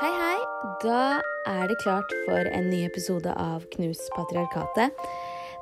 Hei, 0.00 0.12
hei. 0.16 0.38
Da 0.80 1.20
er 1.44 1.66
det 1.68 1.74
klart 1.82 2.12
for 2.24 2.48
en 2.56 2.70
ny 2.72 2.78
episode 2.86 3.34
av 3.36 3.66
Knus 3.74 4.00
patriarkatet. 4.14 4.96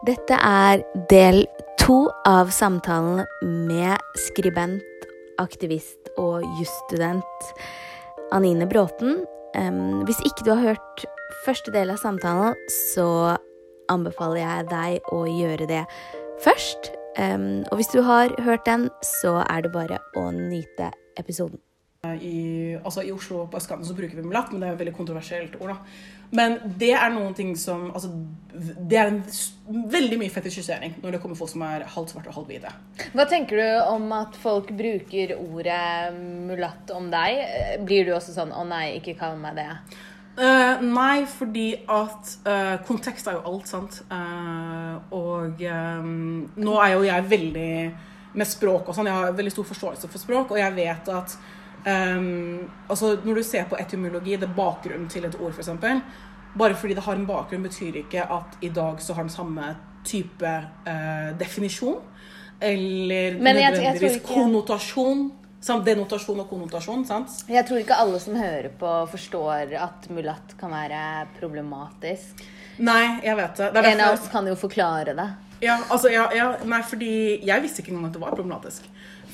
Dette 0.07 0.39
er 0.39 0.85
del 1.11 1.41
to 1.81 2.05
av 2.23 2.53
samtalen 2.55 3.25
med 3.67 3.99
skribent, 4.29 5.09
aktivist 5.43 6.13
og 6.23 6.47
jusstudent 6.61 7.51
Anine 8.31 8.71
Bråten. 8.71 9.25
Hvis 10.07 10.23
ikke 10.23 10.47
du 10.47 10.55
har 10.55 10.63
hørt 10.71 11.07
første 11.43 11.75
del 11.75 11.91
av 11.91 11.99
samtalen, 11.99 12.55
så 12.95 13.35
anbefaler 13.91 14.45
jeg 14.45 14.71
deg 14.71 15.15
å 15.19 15.25
gjøre 15.27 15.67
det 15.67 15.83
først. 16.47 16.93
Og 17.19 17.75
hvis 17.81 17.91
du 17.91 18.05
har 18.07 18.39
hørt 18.47 18.71
den, 18.71 18.87
så 19.03 19.41
er 19.49 19.67
det 19.67 19.75
bare 19.75 19.99
å 20.15 20.31
nyte 20.31 20.95
episoden. 21.19 21.59
I, 22.07 22.79
altså 22.87 23.03
I 23.03 23.11
Oslo 23.11 23.41
på 23.51 23.59
østkanten 23.59 23.83
så 23.83 23.95
bruker 23.99 24.15
vi 24.15 24.23
mulatt, 24.23 24.53
men 24.53 24.61
det 24.63 24.69
er 24.69 24.77
et 24.77 24.83
veldig 24.85 24.93
kontroversielt 24.95 25.57
ord. 25.59 25.73
da. 25.73 26.29
Men 26.39 26.53
det 26.79 26.93
er 26.95 27.11
noen 27.11 27.35
ting 27.35 27.57
som 27.59 27.89
altså, 27.91 28.13
Det 28.53 29.01
er 29.01 29.11
en 29.11 29.25
veldig 29.91 30.21
mye 30.21 30.31
fetisjisering 30.31 30.95
når 31.03 31.17
det 31.17 31.21
kommer 31.25 31.41
folk 31.41 31.51
som 31.51 31.65
er 31.67 31.89
halvt 31.91 32.15
svarte 32.15 32.31
og 32.31 32.39
halvt 32.39 32.53
hvite. 32.53 32.73
Hva 33.19 33.27
tenker 33.27 33.59
du 33.59 33.91
om 33.97 34.15
at 34.15 34.39
folk 34.39 34.71
bruker 34.79 35.35
ordet 35.41 36.15
mulatt 36.21 36.95
om 36.95 37.11
deg? 37.11 37.43
Blir 37.83 38.07
du 38.07 38.15
også 38.15 38.37
sånn 38.37 38.55
'å 38.55 38.63
nei, 38.71 39.01
ikke 39.03 39.19
kall 39.19 39.35
meg 39.43 39.59
det'? 39.59 39.99
Uh, 40.39 40.79
nei, 40.87 41.27
fordi 41.27 41.69
at 41.83 42.35
uh, 42.47 42.79
kontekst 42.87 43.27
er 43.27 43.41
jo 43.41 43.47
alt, 43.51 43.67
sant. 43.67 44.05
Uh, 44.07 45.03
og 45.11 45.67
um, 45.67 46.47
nå 46.55 46.79
er 46.79 46.95
jo 46.95 47.03
jeg 47.11 47.31
veldig 47.35 47.73
med 48.39 48.47
språk 48.47 48.87
og 48.87 48.95
sånn. 48.95 49.11
Jeg 49.11 49.19
har 49.19 49.33
veldig 49.35 49.59
stor 49.59 49.73
forståelse 49.75 50.07
for 50.07 50.23
språk, 50.23 50.53
og 50.55 50.63
jeg 50.63 50.79
vet 50.79 51.17
at 51.19 51.41
eh, 51.87 52.23
altså 52.89 53.19
Når 53.25 53.35
du 53.35 53.43
ser 53.43 53.65
på 53.65 53.77
etymologi, 53.81 54.37
det 54.37 54.49
er 54.49 54.57
bakgrunnen 54.57 55.09
til 55.09 55.25
et 55.25 55.37
ord, 55.41 55.53
f.eks. 55.53 55.71
Bare 56.59 56.75
fordi 56.75 56.95
det 56.95 57.05
har 57.05 57.15
en 57.15 57.27
bakgrunn, 57.27 57.63
betyr 57.63 58.01
ikke 58.03 58.25
at 58.25 58.57
i 58.63 58.69
dag 58.69 59.03
så 59.03 59.15
har 59.15 59.23
den 59.23 59.31
samme 59.31 59.77
type 60.05 60.49
uh, 60.89 61.39
definisjon. 61.39 62.01
Eller 62.61 63.39
Men 63.39 63.57
nødvendigvis 63.57 64.17
ikke- 64.17 64.35
konnotasjon. 64.35 65.33
Samt 65.61 65.87
denotasjon 65.87 66.41
og 66.41 66.49
konnotasjon. 66.49 67.05
sant? 67.05 67.31
Jeg 67.49 67.67
tror 67.67 67.79
ikke 67.79 67.95
alle 67.95 68.21
som 68.21 68.37
hører 68.37 68.69
på, 68.79 69.09
forstår 69.11 69.75
at 69.75 70.11
mulatt 70.11 70.55
kan 70.59 70.71
være 70.71 71.27
problematisk. 71.41 72.45
Nei, 72.79 73.19
jeg 73.25 73.37
vet 73.37 73.57
det. 73.57 73.75
det 73.75 73.85
En 73.85 74.01
av 74.01 74.13
oss 74.15 74.29
kan 74.29 74.47
jo 74.47 74.55
forklare 74.55 75.17
det. 75.17 75.29
Ja, 75.61 75.81
altså, 75.91 76.09
ja, 76.13 76.29
ja, 76.35 76.53
nei, 76.65 76.83
fordi 76.83 77.45
jeg 77.45 77.63
visste 77.63 77.83
ikke 77.83 77.91
engang 77.91 78.07
at 78.07 78.13
det 78.13 78.21
var 78.23 78.37
problematisk. 78.37 78.83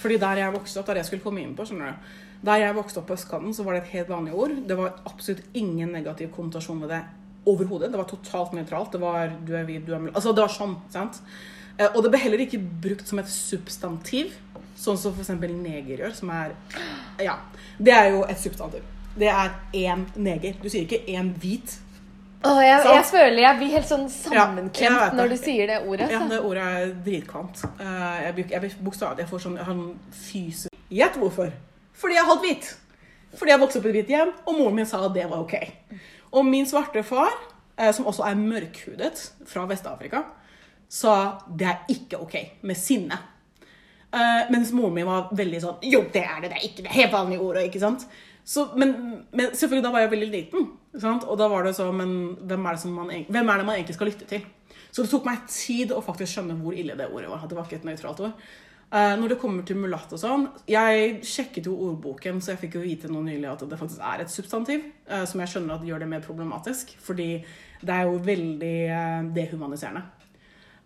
Fordi 0.00 0.16
der 0.16 0.40
jeg 0.40 0.52
vokste 0.52 0.80
opp, 0.80 0.86
der 0.86 0.94
jeg 0.94 1.04
skulle 1.04 1.22
komme 1.22 1.42
inn 1.42 1.54
på, 1.54 1.66
skjønner 1.68 1.92
du. 1.92 2.14
Der 2.42 2.56
jeg 2.60 2.74
vokste 2.76 2.98
opp 3.00 3.06
på 3.08 3.14
østkanten, 3.16 3.54
så 3.54 3.64
var 3.64 3.72
det 3.74 3.82
et 3.84 3.92
helt 3.94 4.08
vanlig 4.08 4.34
ord. 4.34 4.50
Det 4.68 4.76
var 4.76 4.98
absolutt 5.06 5.44
ingen 5.54 5.92
negativ 5.92 6.28
konnotasjon 6.34 6.80
med 6.80 6.88
det 6.92 7.02
overhodet. 7.46 7.90
Det 7.92 7.98
var 7.98 8.04
totalt 8.08 8.52
nøytralt. 8.52 8.92
Det 8.92 9.00
var 9.00 9.32
du 9.46 9.54
er 9.56 9.64
hvit, 9.64 9.86
du 9.86 9.94
er 9.94 9.98
mul- 9.98 10.12
Altså, 10.14 10.32
det 10.34 10.42
var 10.44 10.48
sånn, 10.48 10.76
sant. 10.90 11.20
Eh, 11.78 11.88
Og 11.94 12.02
det 12.02 12.10
ble 12.10 12.18
heller 12.20 12.38
ikke 12.38 12.60
brukt 12.82 13.06
som 13.08 13.18
et 13.18 13.28
substantiv, 13.28 14.34
sånn 14.76 14.96
som 14.98 15.12
f.eks. 15.12 15.28
neger 15.40 15.96
gjør, 15.98 16.14
som 16.14 16.30
er 16.30 16.52
Ja. 17.18 17.36
Det 17.78 17.92
er 17.92 18.10
jo 18.10 18.24
et 18.24 18.38
substantiv. 18.38 18.82
Det 19.18 19.28
er 19.28 19.50
én 19.72 20.04
neger. 20.16 20.54
Du 20.62 20.68
sier 20.68 20.82
ikke 20.86 21.04
én 21.08 21.32
hvit. 21.38 21.78
Åh, 22.44 22.60
jeg, 22.60 22.84
jeg 22.84 23.04
føler 23.08 23.38
jeg 23.40 23.56
blir 23.56 23.70
helt 23.72 23.86
sånn 23.88 24.08
sammenklemt 24.10 25.00
ja, 25.00 25.10
når 25.16 25.28
du 25.32 25.36
sier 25.40 25.66
det 25.66 25.78
ordet. 25.88 26.10
Ja, 26.12 26.18
det 26.28 26.40
ordet 26.44 26.62
er 26.62 26.90
dritkvant. 27.06 27.62
Jeg, 27.78 28.24
jeg 28.24 28.34
blir, 28.34 28.50
jeg 28.50 29.18
Jeg 29.18 29.28
får 29.30 29.38
sånn 29.40 29.56
jeg 29.56 29.64
har 29.64 29.72
en 29.72 29.98
fysisk 30.12 30.68
Gjett 30.90 31.16
hvorfor. 31.16 31.50
Fordi 31.98 32.16
jeg 32.16 32.24
er 32.24 32.30
halvt 32.30 32.46
hvit. 32.46 32.70
Fordi 33.38 33.54
jeg 33.54 33.62
vokste 33.62 33.80
opp 33.80 33.86
i 33.86 33.90
et 33.90 33.98
hvitt 33.98 34.14
hjem, 34.14 34.32
og 34.46 34.56
moren 34.58 34.78
min 34.78 34.88
sa 34.88 35.02
at 35.06 35.14
det 35.14 35.26
var 35.30 35.42
ok. 35.42 35.54
Og 36.34 36.46
min 36.46 36.66
svarte 36.66 37.02
far, 37.06 37.34
eh, 37.76 37.90
som 37.94 38.06
også 38.10 38.26
er 38.28 38.38
mørkhudet 38.38 39.22
fra 39.50 39.66
Vest-Afrika, 39.70 40.24
sa 40.88 41.14
det 41.48 41.66
er 41.70 41.94
ikke 41.94 42.20
ok 42.22 42.36
med 42.62 42.78
sinne. 42.78 43.18
Eh, 44.14 44.50
mens 44.52 44.70
moren 44.74 44.94
min 44.94 45.08
var 45.08 45.32
veldig 45.34 45.60
sånn 45.62 45.86
Jo, 45.90 46.04
det 46.14 46.22
er 46.22 46.44
det, 46.44 46.52
det 46.52 46.58
er 46.60 46.66
ikke 46.68 46.84
det 46.84 46.90
er 46.90 47.00
helt 47.00 47.14
vanlige 47.14 47.42
ord. 47.42 47.58
Ikke 47.64 47.82
sant? 47.82 48.06
Så, 48.44 48.68
men, 48.78 48.92
men 49.32 49.54
selvfølgelig, 49.56 49.86
da 49.86 49.90
var 49.94 50.04
jeg 50.04 50.12
veldig 50.12 50.28
liten. 50.30 50.68
Og 51.02 51.38
da 51.40 51.48
var 51.50 51.64
det 51.64 51.72
sånn 51.74 51.96
Men 51.98 52.12
hvem 52.44 52.68
er, 52.70 52.76
det 52.78 52.92
man, 52.92 53.08
hvem 53.10 53.48
er 53.50 53.58
det 53.58 53.66
man 53.66 53.78
egentlig 53.78 53.96
skal 53.96 54.10
lytte 54.12 54.28
til? 54.30 54.44
Så 54.94 55.02
det 55.02 55.10
tok 55.10 55.24
meg 55.26 55.46
tid 55.50 55.90
å 55.90 56.02
faktisk 56.04 56.36
skjønne 56.36 56.54
hvor 56.60 56.76
ille 56.78 56.94
det 56.98 57.08
ordet 57.10 57.32
var. 57.32 57.42
Det 57.50 57.56
var 57.58 57.66
ikke 57.66 57.80
et 57.80 57.88
nøytralt 57.88 58.20
ord. 58.22 58.44
Eh, 58.94 59.14
når 59.18 59.32
det 59.32 59.38
kommer 59.42 59.64
til 59.66 59.74
mulatt 59.80 60.12
og 60.14 60.20
sånn 60.22 60.44
Jeg 60.70 61.16
sjekket 61.26 61.66
jo 61.66 61.72
ordboken, 61.88 62.36
så 62.40 62.52
jeg 62.52 62.60
fikk 62.60 62.76
jo 62.78 62.82
vite 62.84 63.08
nå 63.10 63.24
nylig 63.26 63.48
at 63.50 63.64
det 63.66 63.78
faktisk 63.80 63.98
er 64.06 64.22
et 64.22 64.30
substantiv. 64.30 64.84
eh, 65.10 65.24
som 65.26 65.40
jeg 65.42 65.50
skjønner 65.50 65.74
at 65.74 65.86
gjør 65.88 66.04
det 66.04 66.08
mer 66.12 66.20
problematisk. 66.22 66.94
Fordi 67.02 67.30
det 67.82 67.90
er 67.94 68.04
jo 68.06 68.20
veldig 68.22 68.76
eh, 68.86 69.22
dehumaniserende. 69.34 70.04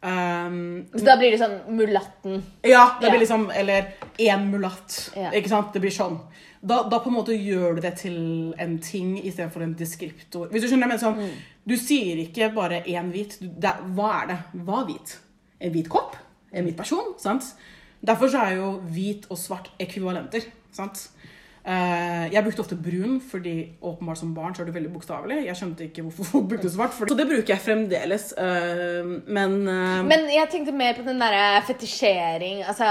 Um, 0.01 0.87
Så 0.95 1.03
da 1.05 1.17
blir 1.19 1.33
det 1.35 1.41
sånn 1.41 1.57
mulatten. 1.75 2.43
ja, 2.63 2.85
det 3.01 3.11
blir 3.11 3.19
liksom 3.25 3.49
Eller 3.51 3.95
én 4.19 4.45
mulatt. 4.51 5.11
Ja. 5.17 5.33
Ikke 5.35 5.51
sant? 5.51 5.73
Det 5.75 5.81
blir 5.83 5.91
sånn. 5.91 6.21
Da, 6.63 6.85
da 6.89 7.01
på 7.03 7.11
en 7.11 7.17
måte 7.19 7.35
gjør 7.35 7.75
du 7.77 7.81
det 7.83 7.97
til 7.99 8.55
en 8.59 8.79
ting 8.79 9.17
istedenfor 9.19 9.63
en 9.63 9.75
deskriptor. 9.75 10.49
Hvis 10.51 10.63
Du 10.63 10.69
skjønner, 10.69 10.87
mener 10.87 11.03
sånn, 11.03 11.19
du 11.67 11.77
sier 11.77 12.17
ikke 12.25 12.49
bare 12.55 12.81
én 12.87 13.11
hvit. 13.13 13.37
Du, 13.43 13.49
det, 13.49 13.75
hva 13.95 14.23
er 14.23 14.27
det? 14.33 14.39
Hva 14.65 14.81
er 14.83 14.87
hvit? 14.93 15.19
En 15.61 15.73
hvit 15.75 15.89
kopp? 15.91 16.17
En 16.53 16.65
hvit 16.65 16.77
person? 16.79 17.13
sant? 17.19 17.53
Derfor 18.07 18.31
så 18.31 18.39
er 18.47 18.57
jo 18.57 18.73
hvit 18.95 19.27
og 19.31 19.39
svart 19.39 19.71
ekvivalenter. 19.81 20.41
sant? 20.73 21.09
Eh, 21.69 22.33
jeg 22.33 22.45
brukte 22.45 22.63
ofte 22.63 22.77
brun, 22.81 23.19
fordi 23.21 23.73
åpenbart 23.83 24.19
som 24.19 24.35
barn 24.35 24.55
så 24.55 24.63
er 24.63 24.67
det 24.71 24.75
veldig 24.75 24.93
bokstavelig. 24.93 25.43
Jeg 25.47 25.57
skjønte 25.59 25.85
ikke 25.85 26.03
hvorfor 26.07 26.25
folk 26.25 26.47
brukte 26.49 26.71
svart, 26.73 26.95
så 26.97 27.17
det 27.19 27.27
bruker 27.29 27.53
jeg 27.55 27.61
fremdeles. 27.65 28.33
eh, 28.39 29.05
men 29.27 29.59
eh, 29.69 30.05
Men 30.07 30.31
jeg 30.33 30.49
tenkte 30.51 30.73
mer 30.73 30.95
på 30.97 31.05
den 31.05 31.21
derre 31.21 31.61
fetisjering. 31.67 32.63
Altså, 32.65 32.85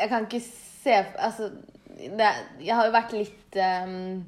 jeg 0.00 0.08
kan 0.08 0.26
ikke 0.28 0.42
se 0.84 0.98
Altså, 1.18 1.50
det, 1.94 2.30
jeg 2.64 2.74
har 2.74 2.88
jo 2.88 2.92
vært 2.94 3.12
litt 3.14 3.58
um, 3.86 4.22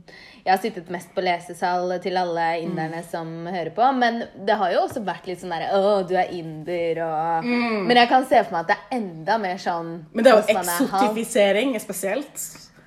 Jeg 0.44 0.50
har 0.52 0.60
sittet 0.62 0.90
mest 0.94 1.10
på 1.16 1.24
lesesal 1.24 1.90
til 2.04 2.18
alle 2.20 2.44
inderne 2.62 3.00
som 3.10 3.32
hører 3.48 3.72
på. 3.74 3.88
Men 3.98 4.22
det 4.46 4.58
har 4.60 4.74
jo 4.74 4.84
også 4.84 5.02
vært 5.06 5.26
litt 5.30 5.42
sånn 5.42 5.54
derre 5.54 5.72
Å, 5.74 5.96
du 6.06 6.14
er 6.18 6.30
inder, 6.36 7.02
og 7.06 7.48
Men 7.48 8.02
jeg 8.02 8.10
kan 8.12 8.28
se 8.28 8.44
for 8.44 8.54
meg 8.54 8.66
at 8.66 8.70
det 8.70 8.78
er 8.78 9.00
enda 9.00 9.38
mer 9.42 9.58
sånn 9.62 9.90
Men 10.12 10.26
det 10.26 10.32
er 10.32 10.38
jo 10.38 10.56
eksotifisering 10.60 11.74
er 11.74 11.82
spesielt. 11.82 12.46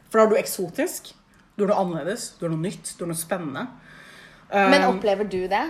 For 0.10 0.22
da 0.22 0.26
er 0.26 0.32
du 0.32 0.40
eksotisk. 0.40 1.12
Du 1.60 1.66
er 1.66 1.74
noe 1.74 1.84
annerledes, 1.84 2.32
du 2.40 2.48
er 2.48 2.56
noe 2.56 2.64
nytt, 2.64 2.96
du 2.96 3.04
er 3.04 3.12
noe 3.12 3.20
spennende. 3.20 3.68
Men 4.50 4.82
Um, 4.82 4.96
opplever 4.96 5.28
du 5.30 5.44
det? 5.52 5.66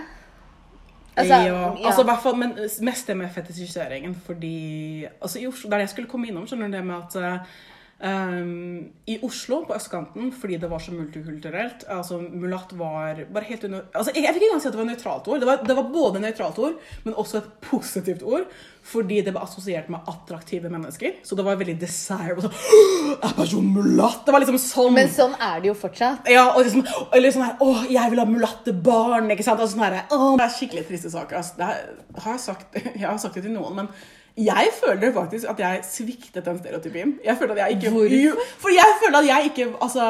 Altså, 1.18 1.34
ja. 1.34 1.72
altså 1.84 2.04
hvert 2.06 2.22
fall, 2.22 2.36
men 2.38 2.54
mest 2.86 3.10
det 3.10 3.16
med 3.18 3.28
fetisjiseringen. 3.34 4.14
Fordi 4.24 5.04
altså 5.20 5.42
i 5.42 5.46
Oslo, 5.50 5.70
Der 5.70 5.82
jeg 5.84 5.90
skulle 5.92 6.08
komme 6.08 6.30
innom, 6.30 6.46
skjønner 6.48 6.70
du 6.70 6.78
det 6.78 6.84
med 6.86 6.96
at 6.96 7.16
eh, 7.20 7.58
um, 8.00 8.90
I 9.06 9.18
Oslo, 9.26 9.62
på 9.68 9.76
østkanten, 9.76 10.32
fordi 10.32 10.58
det 10.60 10.70
var 10.70 10.82
så 10.82 10.94
multikulturelt 10.96 11.86
altså 11.90 12.18
Mulatt 12.20 12.72
var 12.78 13.22
bare 13.32 13.48
helt 13.48 13.64
under 13.68 13.86
altså 13.92 14.12
Jeg, 14.14 14.24
jeg 14.24 14.34
vil 14.34 14.42
ikke 14.42 14.50
engang 14.50 14.64
si 14.64 14.68
at 14.68 14.74
det 14.74 14.80
var 14.80 14.88
et 14.88 14.92
nøytralt 14.94 15.30
ord. 15.30 15.40
Det 15.40 15.48
var, 15.48 15.62
det 15.66 15.76
var 15.78 15.88
både 15.94 16.20
et 16.20 16.26
nøytralt 16.26 16.60
ord, 16.66 16.76
men 17.04 17.16
også 17.20 17.40
et 17.40 17.48
positivt 17.70 18.22
ord. 18.26 18.46
Fordi 18.90 19.20
det 19.22 19.32
ble 19.34 19.42
assosiert 19.44 19.90
med 19.92 20.06
attraktive 20.08 20.70
mennesker. 20.72 21.18
Så 21.26 21.36
det 21.36 21.44
var 21.44 21.58
veldig 21.60 21.76
desirable. 21.82 22.48
Sånn, 22.48 23.18
er 23.20 23.34
personen 23.36 23.74
mulatt? 23.74 24.22
Det 24.26 24.34
var 24.34 24.42
liksom 24.42 24.60
sånn. 24.62 24.94
Men 24.96 25.10
sånn 25.12 25.36
er 25.36 25.60
det 25.60 25.70
jo 25.70 25.74
fortsatt. 25.78 26.30
Ja, 26.32 26.46
og 26.54 26.64
liksom, 26.64 26.86
eller 27.16 27.34
sånn 27.34 27.44
her 27.44 27.60
Å, 27.60 27.68
jeg 27.92 28.14
vil 28.14 28.22
ha 28.22 28.28
mulatte 28.28 28.74
barn. 28.74 29.28
Ikke 29.34 29.46
sant? 29.46 29.60
Altså, 29.60 29.76
sånn 29.76 29.84
her, 29.84 30.00
å, 30.08 30.32
det 30.40 30.46
er 30.46 30.56
skikkelig 30.56 30.86
triste 30.88 31.12
saker. 31.12 31.42
Altså, 31.42 31.60
Det 31.60 31.68
er, 31.68 31.92
har 32.24 32.38
jeg, 32.38 32.44
sagt, 32.46 32.80
jeg 32.88 33.06
har 33.06 33.20
sagt 33.20 33.38
det 33.38 33.44
til 33.46 33.54
noen, 33.54 33.82
men 33.82 33.92
jeg 34.38 34.68
føler 34.76 35.12
faktisk 35.12 35.48
at 35.50 35.58
jeg 35.58 35.80
sviktet 35.84 36.44
den 36.44 36.58
stereotypien. 36.58 37.16
Jeg 37.24 37.36
føler 37.38 37.54
at 37.54 37.58
jeg 37.58 37.70
ikke 37.78 37.90
Jo, 38.14 38.36
For 38.62 38.72
jeg 38.74 38.98
føler 39.04 39.18
at 39.18 39.26
jeg 39.26 39.50
ikke 39.50 39.66
Altså, 39.82 40.04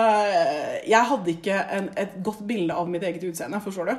jeg 0.87 1.05
hadde 1.13 1.31
ikke 1.31 1.63
en, 1.79 1.89
et 1.99 2.19
godt 2.25 2.43
bilde 2.47 2.75
av 2.75 2.89
mitt 2.89 3.03
eget 3.03 3.25
utseende. 3.25 3.61
Forstår 3.65 3.91
du? 3.91 3.97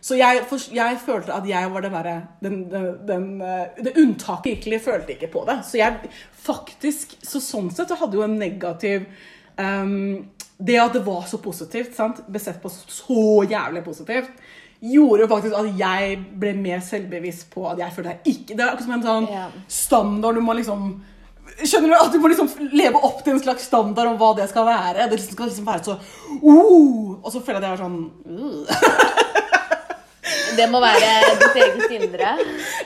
Så 0.00 0.16
jeg, 0.16 0.44
for, 0.48 0.62
jeg 0.72 0.96
følte 1.04 1.34
at 1.36 1.48
jeg 1.48 1.72
var 1.72 1.84
den 1.84 1.92
derre 1.92 2.16
eh, 2.40 3.82
Det 3.84 3.96
unntaket 4.00 4.54
virkelig 4.54 4.80
følte 4.84 5.16
ikke 5.16 5.30
på 5.32 5.44
det. 5.48 5.58
Så 5.68 5.80
jeg 5.80 6.12
faktisk 6.40 7.18
Så 7.22 7.42
sånn 7.44 7.70
sett 7.74 7.92
så 7.92 7.98
hadde 8.00 8.16
jo 8.16 8.24
en 8.24 8.38
negativ 8.40 9.04
um, 9.60 10.24
Det 10.56 10.78
at 10.80 10.96
det 10.96 11.04
var 11.04 11.28
så 11.28 11.40
positivt, 11.40 11.92
sant? 11.96 12.24
besett 12.28 12.62
på 12.62 12.72
så 12.72 13.44
jævlig 13.48 13.84
positivt, 13.84 14.32
gjorde 14.80 15.24
jo 15.24 15.28
faktisk 15.28 15.56
at 15.58 15.78
jeg 15.78 16.18
ble 16.40 16.54
mer 16.56 16.80
selvbevisst 16.84 17.50
på 17.52 17.66
at 17.68 17.80
jeg 17.82 17.92
følte 17.92 18.14
jeg 18.14 18.34
ikke 18.34 18.54
Det 18.56 18.64
er 18.64 18.70
akkurat 18.70 18.86
som 18.86 18.94
en 18.96 19.06
sånn 19.06 19.26
standard 19.68 20.38
du 20.38 20.44
må 20.44 20.56
liksom 20.56 20.92
Skjønner 21.60 21.90
du? 21.90 21.96
At 21.98 22.14
du 22.14 22.20
må 22.22 22.30
liksom 22.30 22.48
leve 22.72 23.00
opp 23.04 23.18
til 23.24 23.34
en 23.34 23.42
slags 23.42 23.66
standard 23.68 24.08
om 24.08 24.16
hva 24.20 24.30
det 24.38 24.46
skal 24.48 24.64
være. 24.64 25.08
Det 25.10 25.18
skal 25.20 25.50
liksom 25.50 25.66
være 25.66 25.82
så 25.84 25.96
uh, 25.98 27.18
Og 27.18 27.28
så 27.34 27.42
føler 27.44 27.58
jeg 27.58 27.64
at 27.64 27.66
jeg 27.66 27.74
er 27.74 27.82
sånn 27.82 27.98
uh. 28.30 29.20
Det 30.56 30.66
må 30.70 30.80
være 30.82 31.10
ditt 31.40 31.58
eget 31.62 31.92
indre. 31.98 32.32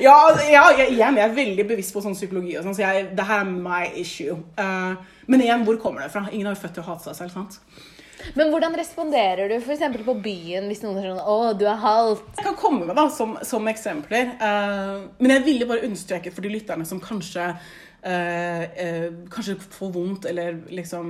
Ja, 0.03 0.17
ja 0.49 0.65
jeg, 0.79 0.95
igjen, 0.97 1.17
jeg 1.19 1.25
er 1.25 1.37
veldig 1.37 1.65
bevisst 1.69 1.95
på 1.95 2.03
sånn 2.05 2.17
psykologi. 2.17 2.57
og 2.59 2.67
sånn, 2.67 2.77
så 2.77 2.85
jeg, 2.85 3.09
det 3.17 3.27
her 3.29 3.43
er 3.45 3.51
my 3.51 3.83
issue. 4.01 4.37
Uh, 4.59 4.95
men 5.31 5.43
igjen, 5.45 5.65
hvor 5.67 5.79
kommer 5.83 6.05
det 6.05 6.13
fra? 6.13 6.27
Ingen 6.31 6.51
har 6.51 6.57
jo 6.57 6.63
født 6.65 6.77
til 6.79 6.85
å 6.85 6.89
hate 6.91 7.09
seg 7.09 7.17
selv. 7.23 7.35
sant? 7.35 7.94
Men 8.33 8.51
hvordan 8.53 8.75
responderer 8.79 9.51
du 9.51 9.57
f.eks. 9.59 9.85
på 10.07 10.17
byen 10.25 10.69
hvis 10.71 10.83
noen 10.85 11.01
er 11.01 11.11
sånn 11.13 11.21
'Å, 11.21 11.39
du 11.59 11.67
er 11.69 11.81
halvt'? 11.81 12.37
Jeg 12.41 12.49
kan 12.49 12.59
komme 12.59 12.89
med 12.89 12.97
da, 12.97 13.09
som, 13.13 13.37
som 13.45 13.69
eksempler. 13.71 14.35
Uh, 14.41 15.11
men 15.21 15.37
jeg 15.37 15.45
ville 15.49 15.69
bare 15.69 15.85
understreke 15.87 16.33
for 16.33 16.45
de 16.45 16.55
lytterne 16.55 16.87
som 16.89 17.03
kanskje 17.05 17.51
uh, 17.53 18.65
uh, 18.65 19.09
kanskje 19.33 19.59
får 19.77 19.93
vondt 19.95 20.29
eller 20.31 20.63
liksom 20.73 21.07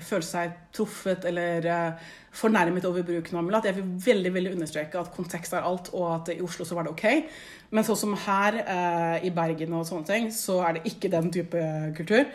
føler 0.00 0.28
seg 0.30 0.56
truffet 0.74 1.28
eller 1.28 1.68
fornærmet 2.34 2.88
over 2.88 3.06
bruken 3.06 3.36
av 3.36 3.44
amulet. 3.44 3.68
Jeg 3.70 3.78
vil 3.78 3.92
veldig 4.08 4.34
veldig 4.34 4.56
understreke 4.56 4.98
at 4.98 5.12
kontekst 5.14 5.54
er 5.54 5.68
alt, 5.68 5.92
og 5.94 6.08
at 6.16 6.34
i 6.34 6.42
Oslo 6.42 6.66
så 6.66 6.74
var 6.74 6.88
det 6.88 6.96
ok. 6.96 7.06
Men 7.74 7.86
sånn 7.86 8.00
som 8.00 8.18
her 8.24 8.58
i 9.22 9.30
Bergen 9.34 9.76
og 9.78 9.86
sånne 9.86 10.08
ting, 10.08 10.26
så 10.34 10.58
er 10.66 10.74
det 10.74 10.88
ikke 10.90 11.12
den 11.12 11.30
type 11.34 11.62
kultur. 11.94 12.26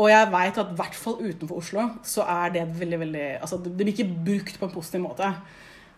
Og 0.00 0.08
jeg 0.08 0.28
veit 0.32 0.58
at 0.60 0.70
i 0.72 0.76
hvert 0.78 0.96
fall 0.96 1.18
utenfor 1.20 1.58
Oslo 1.60 1.88
så 2.06 2.24
er 2.24 2.54
det 2.54 2.62
veldig, 2.78 2.98
veldig 3.02 3.26
Altså 3.42 3.58
det 3.60 3.74
blir 3.76 3.92
ikke 3.92 4.08
brukt 4.24 4.58
på 4.58 4.68
en 4.68 4.72
positiv 4.72 5.02
måte. 5.04 5.28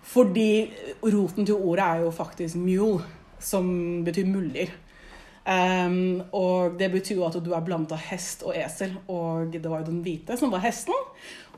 Fordi 0.04 0.72
roten 1.04 1.46
til 1.46 1.54
ordet 1.54 1.84
er 1.84 2.02
jo 2.02 2.10
faktisk 2.12 2.58
mule, 2.60 3.04
som 3.40 3.68
betyr 4.04 4.26
muller. 4.28 4.72
Um, 5.44 6.22
og 6.32 6.78
det 6.80 6.90
betyr 6.92 7.18
jo 7.18 7.26
at 7.26 7.36
du 7.44 7.50
er 7.52 7.64
blandet 7.64 7.92
av 7.92 8.00
hest 8.00 8.44
og 8.48 8.56
esel, 8.56 8.94
og 9.12 9.52
det 9.52 9.64
var 9.68 9.82
jo 9.82 9.90
den 9.90 10.00
hvite 10.04 10.38
som 10.40 10.52
var 10.52 10.62
hesten, 10.64 10.96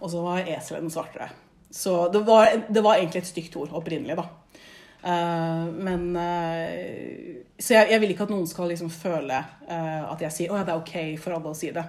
og 0.00 0.10
så 0.10 0.22
var 0.24 0.42
eselet 0.42 0.82
den 0.82 0.90
svarte. 0.94 1.28
Så 1.70 2.08
det 2.10 2.24
var, 2.26 2.50
det 2.68 2.82
var 2.82 2.98
egentlig 2.98 3.22
et 3.22 3.30
stygt 3.30 3.56
ord 3.58 3.74
opprinnelig, 3.78 4.18
da. 4.18 4.26
Uh, 5.06 5.68
men 5.70 6.16
uh, 6.16 7.42
Så 7.60 7.76
jeg, 7.76 7.92
jeg, 7.92 8.00
vil 8.00 8.10
ikke 8.10 8.24
at 8.26 8.32
noen 8.32 8.48
skal 8.50 8.72
liksom 8.72 8.88
føle 8.90 9.38
uh, 9.38 10.02
at 10.10 10.24
jeg 10.24 10.34
sier 10.34 10.50
å 10.50 10.56
ja, 10.58 10.64
det 10.66 10.72
er 10.74 10.80
ok 10.80 11.22
for 11.22 11.36
alle 11.36 11.52
å 11.52 11.58
si 11.58 11.70
det. 11.74 11.84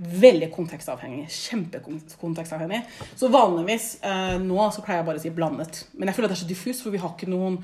Veldig 0.00 0.48
kontekstavhengig. 0.54 1.26
Kjempekontekstavhengig. 1.34 2.82
Så 3.20 3.28
vanligvis 3.32 3.92
nå 4.40 4.66
så 4.72 4.84
pleier 4.84 5.02
jeg 5.02 5.08
bare 5.10 5.20
å 5.20 5.24
si 5.26 5.32
blandet. 5.34 5.84
Men 5.92 6.08
jeg 6.08 6.16
føler 6.16 6.30
at 6.30 6.34
det 6.34 6.38
er 6.38 6.44
så 6.46 6.50
diffus, 6.50 6.80
for 6.80 6.94
vi 6.94 7.02
har 7.02 7.12
ikke 7.12 7.28
noen 7.30 7.60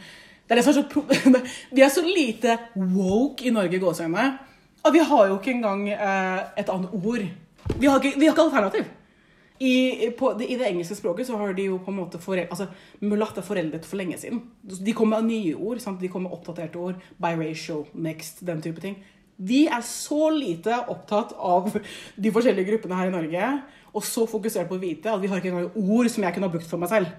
det 0.47 0.55
er 0.55 0.61
det 0.61 0.63
som 0.63 0.77
er 0.77 0.77
så 0.79 1.41
Vi 1.75 1.83
er 1.83 1.89
så 1.91 2.03
lite 2.07 2.53
woke 2.77 3.49
i 3.49 3.51
Norge, 3.51 3.81
gåseøynene, 3.83 4.27
at 4.87 4.93
vi 4.95 5.03
har 5.03 5.25
jo 5.27 5.41
ikke 5.41 5.57
engang 5.57 5.89
et 5.91 6.69
annet 6.71 6.93
ord. 6.95 7.25
Vi 7.75 7.89
har 7.89 7.99
ikke, 7.99 8.21
vi 8.21 8.29
har 8.29 8.37
ikke 8.37 8.45
alternativ. 8.45 8.85
I, 9.59 10.11
på, 10.19 10.31
I, 10.43 10.57
det 10.57 10.69
engelske 10.69 10.95
språket 10.99 11.27
så 11.27 11.39
har 11.41 11.55
de 11.57 11.65
jo 11.71 11.79
på 11.81 11.91
en 11.91 11.97
måte 11.97 12.21
foreldre... 12.21 12.51
altså, 12.53 12.67
Mulatt 13.01 13.39
er 13.41 13.47
foreldet 13.47 13.89
for 13.89 13.97
lenge 13.97 14.19
siden. 14.21 14.43
De 14.63 14.93
kommer 14.95 15.23
med 15.25 15.33
nye 15.33 15.57
ord. 15.57 15.81
Sant? 15.81 16.01
De 16.01 16.11
kommer 16.13 16.29
med 16.29 16.39
oppdaterte 16.39 16.79
ord. 16.79 17.01
Biracial, 17.17 17.87
next, 17.95 18.45
den 18.47 18.61
type 18.63 18.85
ting. 18.85 18.99
Vi 19.37 19.67
er 19.69 19.83
så 19.85 20.31
lite 20.33 20.79
opptatt 20.89 21.35
av 21.37 21.69
de 22.17 22.33
forskjellige 22.33 22.71
gruppene 22.71 22.99
her 23.01 23.11
i 23.11 23.15
Norge, 23.15 23.49
og 23.97 24.05
så 24.05 24.25
fokusert 24.29 24.69
på 24.69 24.79
å 24.79 24.83
vite 24.83 25.13
at 25.13 25.21
vi 25.21 25.29
har 25.29 25.41
ikke 25.41 25.53
engang 25.53 25.97
ord 25.97 26.09
som 26.13 26.25
jeg 26.25 26.37
kunne 26.37 26.49
ha 26.49 26.55
brukt 26.55 26.71
for 26.71 26.81
meg 26.81 26.93
selv. 26.93 27.11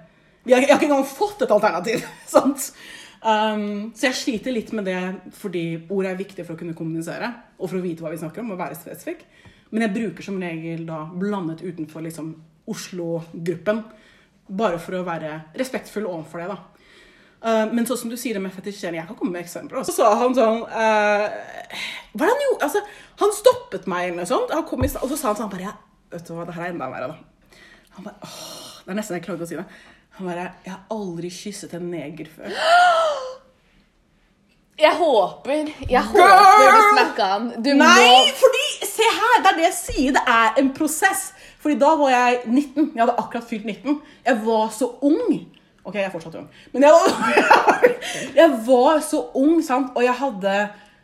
Jeg 0.47 0.55
har 0.55 0.79
ikke 0.79 0.87
engang 0.87 1.05
fått 1.09 1.43
et 1.43 1.53
alternativ. 1.53 2.05
sant? 2.35 2.71
Um, 3.17 3.89
så 3.97 4.09
jeg 4.09 4.17
sliter 4.17 4.53
litt 4.53 4.69
med 4.77 4.85
det 4.87 4.99
fordi 5.39 5.63
ord 5.89 6.05
er 6.05 6.19
viktig 6.19 6.45
for 6.45 6.55
å 6.55 6.59
kunne 6.59 6.77
kommunisere, 6.77 7.31
og 7.57 7.69
for 7.69 7.79
å 7.79 7.85
vite 7.85 8.05
hva 8.05 8.13
vi 8.13 8.21
snakker 8.21 8.43
om, 8.43 8.53
og 8.53 8.61
være 8.61 8.77
spesifikk. 8.79 9.25
Men 9.73 9.85
jeg 9.85 9.95
bruker 9.97 10.25
som 10.25 10.39
regel 10.41 10.85
da 10.87 11.03
blandet 11.11 11.65
utenfor 11.65 12.05
liksom 12.05 12.33
Oslo-gruppen. 12.67 13.83
Bare 14.57 14.79
for 14.79 14.97
å 14.97 15.05
være 15.07 15.33
respektfull 15.59 16.07
overfor 16.07 16.43
det, 16.43 16.49
da. 16.53 16.76
Uh, 17.37 17.67
men 17.69 17.85
sånn 17.85 17.99
som 18.01 18.09
du 18.09 18.17
sier 18.17 18.37
det 18.37 18.41
med 18.41 18.53
fetisjering, 18.55 18.97
jeg 18.97 19.09
kan 19.09 19.17
komme 19.19 19.35
med 19.35 19.43
eksempler. 19.45 19.83
Så 19.85 19.93
sa 19.93 20.09
han 20.17 20.33
sånn 20.33 20.63
uh, 20.65 21.27
han 22.17 22.41
gjorde? 22.43 22.65
Altså, 22.65 22.81
han 23.21 23.35
stoppet 23.37 23.85
meg 23.89 24.09
eller 24.09 24.23
noe 24.23 24.29
sånt, 24.29 24.53
i, 24.53 24.89
og 24.97 25.11
så 25.11 25.19
sa 25.19 25.29
han 25.29 25.39
sånn 25.43 25.51
bare 25.53 25.67
ja, 25.69 25.75
Vet 26.13 26.25
du 26.25 26.33
hva, 26.33 26.47
det 26.47 26.55
her 26.55 26.69
er 26.69 26.73
enda 26.73 26.87
verre, 26.89 27.13
da. 27.13 27.59
Han 27.97 28.07
bare 28.07 28.25
åh, 28.25 28.81
Det 28.85 28.93
er 28.93 28.97
nesten 29.01 29.17
jeg 29.17 29.25
klarer 29.27 29.43
å 29.43 29.49
si 29.49 29.59
det. 29.59 29.67
Han 30.17 30.29
bare 30.29 30.45
Jeg 30.65 30.73
har 30.73 30.95
aldri 30.95 31.31
kysset 31.33 31.75
en 31.77 31.89
neger 31.91 32.29
før. 32.31 32.53
Jeg 34.77 34.93
håper 34.93 35.71
Jeg 35.89 36.01
håper 36.05 36.67
du 36.69 36.81
smacka 36.91 37.27
han. 37.31 37.45
Du 37.65 37.71
Nei, 37.73 38.03
må... 38.05 38.17
fordi 38.37 38.65
Se 38.85 39.07
her! 39.09 39.39
Det 39.41 39.49
er 39.49 39.57
det 39.57 39.63
jeg 39.65 39.77
sier. 39.77 40.11
Det 40.13 40.21
er 40.29 40.59
en 40.61 40.69
prosess. 40.77 41.23
Fordi 41.61 41.77
da 41.81 41.95
var 41.97 42.11
jeg 42.13 42.35
19. 42.45 42.91
Jeg 42.93 43.01
hadde 43.01 43.15
akkurat 43.17 43.47
fylt 43.49 43.65
19. 43.65 43.97
Jeg 44.25 44.41
var 44.45 44.69
så 44.73 44.91
ung. 45.05 45.31
OK, 45.87 45.95
jeg 45.95 46.09
er 46.09 46.11
fortsatt 46.11 46.35
ung. 46.39 46.49
Men 46.73 46.85
jeg 46.87 46.97
var, 46.97 47.85
jeg 48.41 48.59
var 48.67 48.99
så 49.05 49.23
ung, 49.39 49.61
sant? 49.63 49.93
og 49.95 50.03
jeg 50.03 50.15
hadde 50.19 50.57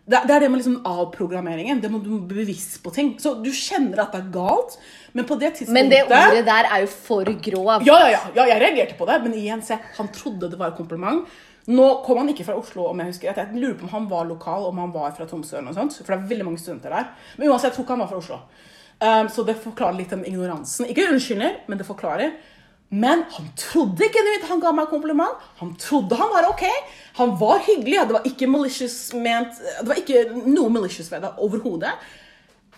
det, 0.03 0.19
er 0.19 0.41
det 0.43 0.49
med 0.51 0.59
liksom 0.59 0.81
avprogrammeringen. 0.83 1.79
Det 1.79 1.87
må 1.91 2.01
Du 2.03 2.17
bli 2.19 2.43
bevisst 2.43 2.81
på 2.83 2.91
ting. 2.91 3.13
Så 3.23 3.37
du 3.39 3.47
kjenner 3.55 4.03
at 4.03 4.11
det 4.11 4.19
er 4.19 4.33
galt, 4.33 4.75
men 5.15 5.23
på 5.29 5.37
det 5.39 5.53
tidspunktet 5.61 5.77
Men 5.77 5.91
det 5.93 6.01
ordet 6.09 6.43
der 6.49 6.67
er 6.67 6.83
jo 6.83 6.89
for 6.91 7.31
grov. 7.47 7.87
Ja, 7.87 8.01
ja, 8.11 8.19
ja, 8.35 8.45
jeg 8.51 8.59
reagerte 8.65 8.99
på 8.99 9.07
det, 9.07 9.21
men 9.23 9.37
igjen, 9.39 9.63
se, 9.63 9.79
han 9.97 10.11
trodde 10.11 10.51
det 10.51 10.59
var 10.59 10.73
et 10.73 10.79
kompliment. 10.81 11.23
Nå 11.71 11.87
kom 12.03 12.19
han 12.19 12.33
ikke 12.33 12.43
fra 12.43 12.57
Oslo, 12.59 12.89
om 12.89 12.99
jeg 12.99 13.13
husker 13.13 13.31
rett. 13.31 13.53
Jeg 13.53 13.61
lurer 13.61 13.77
på 13.79 13.87
om 13.87 13.93
han 13.93 14.09
var 14.11 14.27
lokal, 14.27 14.67
om 14.67 14.83
han 14.83 14.91
var 14.91 15.13
fra 15.15 15.27
Tromsø. 15.29 15.55
eller 15.57 15.71
noe 15.71 15.77
sånt, 15.77 15.95
For 16.03 16.11
det 16.11 16.19
er 16.19 16.31
veldig 16.33 16.47
mange 16.49 16.59
studenter 16.59 16.91
der. 16.91 17.13
Men 17.37 17.53
uansett, 17.53 17.71
jeg 17.71 17.77
tror 17.77 17.85
ikke 17.85 17.95
han 17.95 18.03
var 18.03 18.11
fra 18.11 18.19
Oslo. 18.19 18.41
Um, 18.99 19.29
så 19.31 19.43
det 19.47 19.55
forklarer 19.63 19.95
litt 20.01 20.11
den 20.11 20.25
ignoransen. 20.27 20.89
Ikke 20.91 21.07
unnskylder, 21.11 21.61
men 21.67 21.79
det 21.79 21.87
forklarer. 21.87 22.35
Men 22.93 23.23
han 23.33 23.45
trodde 23.57 24.05
ikke 24.05 24.21
det. 24.21 24.35
Han 24.51 24.59
ga 24.61 24.71
meg 24.75 24.89
kompliment. 24.91 25.39
Han 25.57 25.71
trodde 25.81 26.17
han 26.19 26.29
var 26.29 26.45
ok. 26.51 26.65
Han 27.17 27.37
var 27.39 27.63
hyggelig. 27.65 28.03
Det 28.07 28.17
var 28.17 28.27
ikke 28.29 28.49
malicious 28.51 28.97
ment 29.17 29.57
Det 29.57 29.87
var 29.89 30.01
ikke 30.01 30.27
noe 30.45 30.69
malicious 30.73 31.09
ved 31.11 31.25
det 31.25 31.31
overhodet. 31.41 31.93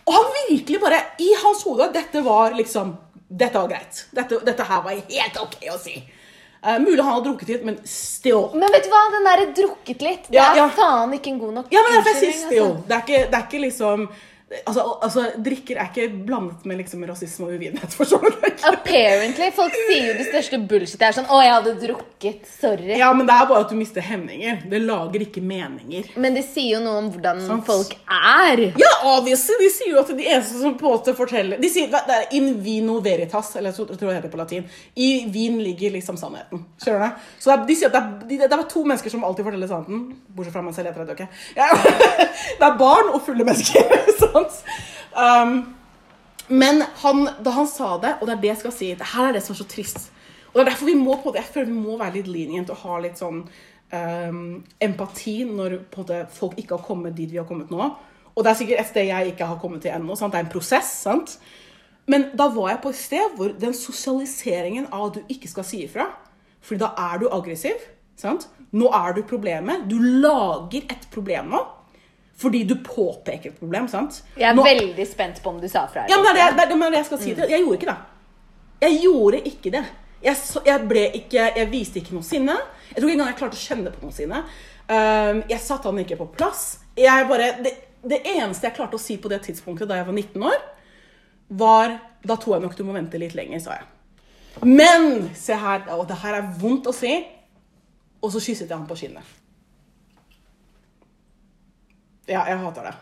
Og 0.06 0.14
han 0.16 0.30
virkelig 0.52 0.80
bare 0.80 1.02
I 1.20 1.32
hans 1.42 1.64
hode 1.66 1.90
Dette 1.96 2.22
var 2.24 2.56
liksom 2.56 2.94
Dette 3.28 3.58
var 3.58 3.68
greit. 3.68 4.06
Dette, 4.16 4.40
dette 4.46 4.68
her 4.70 4.86
var 4.86 5.02
helt 5.02 5.42
ok 5.42 5.58
å 5.74 5.80
si. 5.82 5.98
Uh, 6.66 6.78
mulig 6.82 7.02
han 7.02 7.18
har 7.18 7.24
drukket 7.26 7.50
litt, 7.50 7.66
men 7.66 7.76
still. 7.90 8.48
Men 8.54 8.72
vet 8.74 8.86
du 8.86 8.94
hva? 8.94 9.02
Den 9.14 9.28
derre 9.28 9.48
drukket 9.58 10.06
litt, 10.06 10.30
det 10.30 10.38
ja, 10.40 10.46
er 10.54 10.62
ja. 10.64 10.70
faen 10.74 11.12
ikke 11.14 11.30
en 11.34 11.42
god 11.42 11.52
nok 11.60 11.74
Ja, 11.74 11.84
men 11.86 11.98
derfor 11.98 12.16
jeg 12.16 12.22
sier 12.22 12.38
still. 12.40 12.70
Altså. 12.70 12.86
Det, 12.88 12.96
er 12.96 13.04
ikke, 13.04 13.20
det 13.30 13.38
er 13.38 13.46
ikke 13.46 13.62
liksom 13.66 14.06
Altså, 14.66 14.84
altså, 15.04 15.26
Drikker 15.46 15.80
er 15.82 15.90
ikke 15.92 16.08
blandet 16.28 16.66
med 16.66 16.80
liksom, 16.82 17.04
rasisme 17.08 17.48
og 17.48 17.56
uvitenhet. 17.58 17.96
Apparently. 18.66 19.50
Folk 19.56 19.76
sier 19.88 20.12
jo 20.12 20.16
det 20.20 20.28
største 20.30 20.60
bullshit. 20.70 21.00
Det 21.00 21.08
er 21.10 21.18
sånn 21.18 21.28
'Å, 21.30 21.42
jeg 21.44 21.54
hadde 21.54 21.74
drukket. 21.82 22.48
Sorry'. 22.62 22.98
Ja, 23.00 23.12
men 23.14 23.28
det 23.28 23.36
er 23.36 23.50
bare 23.50 23.66
at 23.66 23.70
du 23.70 23.76
mister 23.76 24.02
hemninger. 24.02 24.64
Det 24.70 24.82
lager 24.82 25.26
ikke 25.26 25.42
meninger. 25.42 26.12
Men 26.16 26.38
det 26.38 26.46
sier 26.48 26.78
jo 26.78 26.84
noe 26.86 27.02
om 27.04 27.10
hvordan 27.14 27.42
Sant? 27.46 27.66
folk 27.66 27.96
er. 28.08 28.64
Ja, 28.80 28.92
obviously. 29.16 29.58
De 29.60 29.70
sier 29.74 29.94
jo 29.94 30.00
at 30.04 30.12
de 30.14 30.26
eneste 30.26 30.62
som 30.62 30.78
på 30.78 30.86
en 30.88 30.96
måte 30.96 31.16
forteller 31.18 31.62
De 31.62 31.70
sier 31.70 31.90
det 31.92 32.16
er 32.16 32.34
in 32.38 32.54
vino 32.64 33.00
veritas, 33.04 33.56
eller 33.56 33.72
jeg 33.72 33.88
tror 33.88 34.10
det 34.10 34.18
heter 34.18 34.34
på 34.34 34.42
latin. 34.42 34.66
I 34.96 35.26
vin 35.32 35.60
ligger 35.64 35.96
liksom 35.96 36.18
sannheten. 36.18 36.66
Skjønner 36.82 37.16
du? 37.16 37.28
Så 37.40 37.54
er, 37.54 37.66
de 37.68 37.76
sier 37.76 37.92
at 37.92 37.96
det 38.26 38.40
er, 38.40 38.48
det 38.48 38.60
er, 38.60 38.66
to 38.70 38.84
mennesker 38.84 39.14
som 39.14 39.24
alltid 39.24 39.48
forteller 39.48 39.70
sannheten. 39.72 40.16
Bortsett 40.36 40.56
fra 40.56 40.64
meg 40.66 40.76
selv. 40.78 40.92
Jeg 40.92 40.96
tror 40.96 41.06
det, 41.06 41.18
okay? 41.18 41.28
ja. 41.56 41.70
det 42.60 42.68
er 42.68 42.78
barn 42.80 43.14
og 43.14 43.22
fulle 43.26 43.48
mennesker. 43.48 44.05
Sant? 44.36 44.62
Um, 45.16 45.58
men 46.48 46.84
han, 47.02 47.24
da 47.42 47.56
han 47.56 47.70
sa 47.70 47.96
det, 48.02 48.18
og 48.20 48.28
det 48.28 48.36
er 48.36 48.42
det 48.44 48.52
jeg 48.52 48.62
skal 48.66 48.76
si 48.76 48.92
det 48.94 49.14
her 49.16 49.30
er 49.30 49.38
det 49.38 49.44
som 49.46 49.56
er 49.56 49.62
så 49.64 49.70
trist. 49.70 50.10
Og 50.52 50.60
det 50.60 50.66
er 50.66 50.70
derfor 50.70 50.92
vi 50.92 50.98
må 51.00 51.18
på 51.20 51.34
det, 51.34 51.42
jeg 51.42 51.54
føler 51.56 51.72
vi 51.72 51.80
må 51.80 51.98
være 52.00 52.20
litt 52.20 52.30
lenient 52.32 52.70
og 52.72 52.84
ha 52.86 53.00
litt 53.04 53.20
sånn 53.20 53.42
um, 53.42 54.44
empati 54.80 55.40
når 55.50 55.80
det, 56.08 56.20
folk 56.36 56.60
ikke 56.62 56.78
har 56.78 56.86
kommet 56.86 57.18
dit 57.18 57.32
vi 57.32 57.42
har 57.42 57.48
kommet 57.50 57.74
nå. 57.74 57.90
Og 58.36 58.44
det 58.44 58.52
er 58.52 58.60
sikkert 58.60 58.84
et 58.84 58.92
sted 58.92 59.10
jeg 59.10 59.32
ikke 59.32 59.48
har 59.48 59.60
kommet 59.62 59.84
til 59.84 59.94
ennå. 59.96 60.16
Det 60.16 60.28
er 60.28 60.44
en 60.44 60.52
prosess. 60.52 60.92
sant? 61.06 61.38
Men 62.08 62.30
da 62.38 62.50
var 62.54 62.70
jeg 62.74 62.82
på 62.84 62.92
et 62.94 63.00
sted 63.00 63.38
hvor 63.38 63.54
den 63.60 63.74
sosialiseringen 63.74 64.90
av 64.94 65.10
at 65.10 65.18
du 65.18 65.34
ikke 65.34 65.50
skal 65.50 65.68
si 65.68 65.84
ifra 65.88 66.12
fordi 66.66 66.82
da 66.82 66.92
er 66.98 67.20
du 67.22 67.28
aggressiv. 67.30 67.78
sant? 68.18 68.48
Nå 68.74 68.90
er 68.90 69.14
du 69.14 69.22
problemet. 69.28 69.86
Du 69.90 70.00
lager 70.00 70.88
et 70.90 71.08
problem 71.14 71.52
nå. 71.54 71.62
Fordi 72.36 72.64
du 72.68 72.76
påpeker 72.84 73.54
et 73.54 73.60
problem. 73.60 73.88
sant? 73.88 74.24
Jeg 74.36 74.50
er 74.50 74.56
Nå, 74.58 74.64
veldig 74.64 75.08
spent 75.08 75.42
på 75.44 75.54
om 75.54 75.62
du 75.62 75.70
sa 75.72 75.86
fra. 75.88 76.04
Ja, 76.12 76.20
men 76.20 76.36
det 76.36 76.44
er 76.44 76.58
det, 76.58 76.68
det, 76.74 76.98
jeg 76.98 77.08
skal 77.08 77.22
si. 77.22 77.34
Mm. 77.34 77.46
Jeg 77.50 77.62
gjorde 77.64 77.78
ikke 77.80 77.92
det. 77.92 77.98
Jeg 78.82 78.98
gjorde 79.04 79.42
ikke 79.52 79.72
det. 79.78 79.84
Jeg, 80.26 80.38
jeg, 80.66 80.88
ble 80.90 81.04
ikke, 81.22 81.50
jeg 81.56 81.70
viste 81.72 82.02
ikke 82.02 82.16
noe 82.18 82.26
sinne. 82.26 82.58
Jeg 82.90 82.98
tror 82.98 83.10
ikke 83.10 83.18
engang 83.18 83.32
jeg 83.32 83.40
klarte 83.40 83.60
å 83.60 83.64
kjenne 83.64 83.94
på 83.94 84.04
noe 84.04 84.16
sinne. 84.16 84.42
Um, 84.86 85.42
jeg 85.50 85.62
satte 85.64 85.90
han 85.90 86.02
ikke 86.04 86.20
på 86.20 86.28
plass. 86.36 86.66
Bare, 86.96 87.54
det, 87.64 87.74
det, 88.04 88.20
eneste 88.36 88.68
jeg 88.68 88.76
klarte 88.76 89.00
å 89.00 89.02
si 89.02 89.18
på 89.22 89.32
det 89.32 89.42
tidspunktet 89.46 89.90
da 89.90 90.00
jeg 90.02 90.08
var 90.10 90.16
19 90.16 90.50
år, 90.52 90.60
var 91.56 92.00
Da 92.26 92.40
tror 92.42 92.56
jeg 92.56 92.64
nok 92.64 92.74
du 92.74 92.82
må 92.88 92.96
vente 92.96 93.20
litt 93.22 93.36
lenger, 93.38 93.60
sa 93.62 93.76
jeg. 93.78 93.86
Men 94.66 95.28
se 95.38 95.54
her, 95.62 95.84
og 95.94 96.08
det 96.10 96.18
her 96.24 96.40
er 96.40 96.48
vondt 96.58 96.88
å 96.90 96.94
si, 96.96 97.12
og 98.18 98.32
så 98.34 98.42
kysset 98.42 98.66
jeg 98.66 98.74
han 98.74 98.88
på 98.90 98.98
kinnet. 98.98 99.45
Ja, 102.26 102.46
jeg 102.50 102.58
hater 102.62 102.88
det. 102.90 102.94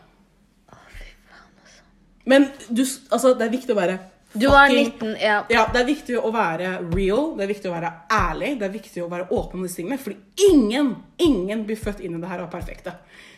Å, 0.73 0.79
fy 0.91 1.05
faen, 1.29 1.53
altså. 1.63 1.85
Men 2.29 2.49
du, 2.67 2.83
altså, 2.83 3.33
det 3.39 3.47
er 3.47 3.53
viktig 3.53 3.75
å 3.75 3.79
være 3.79 3.99
Du 4.33 4.47
var 4.49 4.73
19, 4.73 5.13
ja. 5.21 5.37
ja. 5.53 5.63
Det 5.71 5.81
er 5.83 5.87
viktig 5.87 6.17
å 6.17 6.31
være 6.33 6.75
real, 6.89 7.33
det 7.37 7.45
er 7.45 7.51
viktig 7.53 7.69
å 7.69 7.75
være 7.75 7.91
ærlig, 8.11 8.55
det 8.59 8.67
er 8.67 8.73
viktig 8.73 9.03
å 9.03 9.09
være 9.11 9.29
åpen 9.29 9.61
om 9.61 9.67
disse 9.67 9.79
tingene. 9.79 9.99
Fordi 10.01 10.49
ingen, 10.49 10.95
ingen 11.21 11.65
blir 11.67 11.79
født 11.79 12.01
inn 12.01 12.17
i 12.17 12.21
det 12.23 12.31
her 12.31 12.41
og 12.41 12.49
er 12.49 12.55
perfekte. 12.55 12.95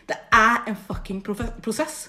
Det 0.07 0.17
er 0.33 0.69
en 0.71 0.77
fucking 0.87 1.21
prosess. 1.25 2.05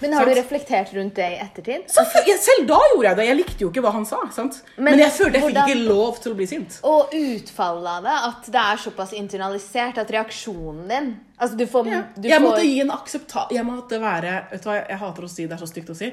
Men 0.00 0.12
har 0.12 0.26
du 0.26 0.32
reflektert 0.36 0.92
rundt 0.94 1.14
det 1.16 1.26
i 1.32 1.38
ettertid? 1.42 1.86
Så 1.90 2.04
selv 2.12 2.66
da 2.68 2.78
gjorde 2.92 3.08
jeg 3.08 3.16
det. 3.16 3.26
Jeg 3.28 3.36
likte 3.38 3.64
jo 3.64 3.70
ikke 3.70 3.82
hva 3.84 3.92
han 3.92 4.06
sa. 4.08 4.20
sant? 4.34 4.62
Men, 4.76 4.92
Men 4.92 4.98
jeg 5.04 5.14
følte 5.16 5.38
jeg 5.38 5.42
fikk 5.42 5.56
hvordan- 5.56 5.70
ikke 5.72 5.88
lov 5.88 6.20
til 6.22 6.32
å 6.32 6.36
bli 6.36 6.46
sint. 6.46 6.80
Og 6.84 7.14
utfallet 7.18 7.88
av 7.96 8.02
det, 8.08 8.16
at 8.28 8.50
det 8.52 8.62
er 8.64 8.82
såpass 8.84 9.12
internalisert 9.12 9.98
at 9.98 10.10
reaksjonen 10.10 10.88
din 10.88 11.20
Altså, 11.40 11.56
du 11.56 11.66
får, 11.66 11.86
Ja. 11.86 12.02
du 12.16 12.28
Jeg 12.28 12.40
får 12.40 12.48
måtte 12.48 12.64
gi 12.64 12.80
en 12.80 12.90
aksepta... 12.90 13.46
Jeg 13.52 13.64
måtte 13.64 14.00
være 14.00 14.50
Vet 14.50 14.62
du 14.62 14.68
hva, 14.68 14.88
jeg 14.88 14.98
hater 14.98 15.22
å 15.22 15.28
si 15.30 15.46
det, 15.46 15.52
er 15.52 15.66
så 15.66 15.68
stygt 15.70 15.90
å 15.90 15.96
si. 15.96 16.12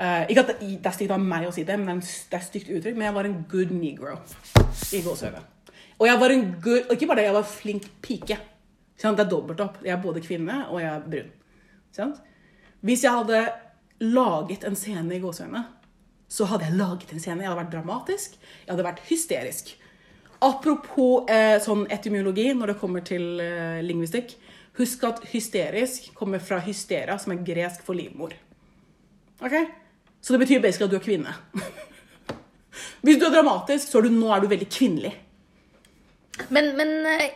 Uh, 0.00 0.26
ikke 0.28 0.40
at 0.40 0.46
det, 0.46 0.82
det 0.82 0.86
er 0.86 0.92
stygt 0.96 1.10
av 1.10 1.20
meg 1.20 1.46
å 1.48 1.52
si 1.52 1.62
det, 1.64 1.78
men 1.78 2.00
det 2.00 2.32
er 2.36 2.44
stygt 2.44 2.68
uttrykk. 2.68 2.96
Men 2.96 3.06
jeg 3.08 3.14
var 3.14 3.24
en 3.24 3.46
good 3.48 3.70
negro 3.70 4.16
i 4.92 5.00
gåsehøyde. 5.02 5.40
Og 5.98 6.06
jeg 6.06 6.20
var 6.20 6.30
en 6.30 6.44
good 6.60 6.90
ikke 6.92 7.06
bare 7.08 7.16
det, 7.16 7.24
jeg 7.30 7.36
var 7.36 7.42
flink 7.42 7.84
pike. 8.02 8.38
Sånn, 9.00 9.16
Det 9.16 9.26
er 9.26 9.30
dobbelt 9.30 9.60
opp. 9.60 9.76
Jeg 9.84 9.92
er 9.92 10.02
både 10.02 10.22
kvinne 10.24 10.66
og 10.70 10.80
jeg 10.80 10.90
er 10.90 11.00
brun. 11.00 11.30
Sant? 11.92 12.20
Hvis 12.86 13.02
jeg 13.02 13.12
hadde 13.16 13.40
laget 14.04 14.64
en 14.68 14.76
scene 14.78 15.16
i 15.16 15.22
gåsehøyne, 15.22 15.64
så 16.28 16.46
hadde 16.50 16.68
jeg 16.68 16.78
laget 16.78 17.12
en 17.12 17.22
scene. 17.22 17.42
Jeg 17.42 17.50
hadde 17.50 17.62
vært 17.62 17.74
dramatisk. 17.74 18.36
Jeg 18.38 18.72
hadde 18.72 18.86
vært 18.86 19.04
hysterisk. 19.08 19.72
Apropos 20.44 21.30
eh, 21.32 21.56
sånn 21.64 21.86
etymologi 21.92 22.50
når 22.54 22.72
det 22.72 22.78
kommer 22.80 23.04
til 23.06 23.40
eh, 23.42 23.80
lingvistikk. 23.86 24.36
Husk 24.76 25.06
at 25.08 25.22
hysterisk 25.32 26.10
kommer 26.14 26.42
fra 26.44 26.60
hysteria, 26.62 27.16
som 27.18 27.32
er 27.32 27.44
gresk 27.46 27.82
for 27.86 27.96
livmor. 27.96 28.34
Ok? 29.40 29.56
Så 30.20 30.34
det 30.34 30.42
betyr 30.44 30.62
basically 30.62 30.90
at 30.90 30.94
du 30.94 30.98
er 30.98 31.06
kvinne. 31.06 31.36
Hvis 33.06 33.18
du 33.18 33.26
er 33.28 33.34
dramatisk, 33.38 33.88
så 33.88 34.02
er 34.02 34.08
du, 34.08 34.18
nå 34.18 34.30
er 34.34 34.42
du 34.44 34.50
veldig 34.52 34.68
kvinnelig. 34.68 35.14
Men, 36.52 36.74
men 36.76 36.98
eh, 37.08 37.30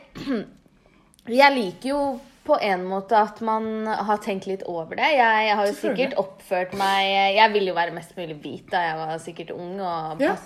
jeg 1.40 1.56
liker 1.56 1.94
jo 1.94 2.02
på 2.44 2.56
en 2.62 2.84
måte 2.88 3.12
at 3.16 3.40
man 3.44 3.86
har 3.86 4.18
tenkt 4.24 4.46
litt 4.46 4.62
over 4.66 4.96
det. 4.96 5.10
Jeg 5.16 5.54
har 5.56 5.66
jo 5.66 5.72
sikkert 5.76 6.14
oppført 6.18 6.72
meg 6.74 7.36
Jeg 7.36 7.52
ville 7.52 7.68
jo 7.68 7.74
være 7.76 7.92
mest 7.94 8.16
mulig 8.16 8.38
hvit 8.42 8.70
da 8.72 8.80
jeg 8.88 8.96
var 8.96 9.18
sikkert 9.18 9.50
ung. 9.56 9.80
Og 9.80 10.20
Ja. 10.20 10.36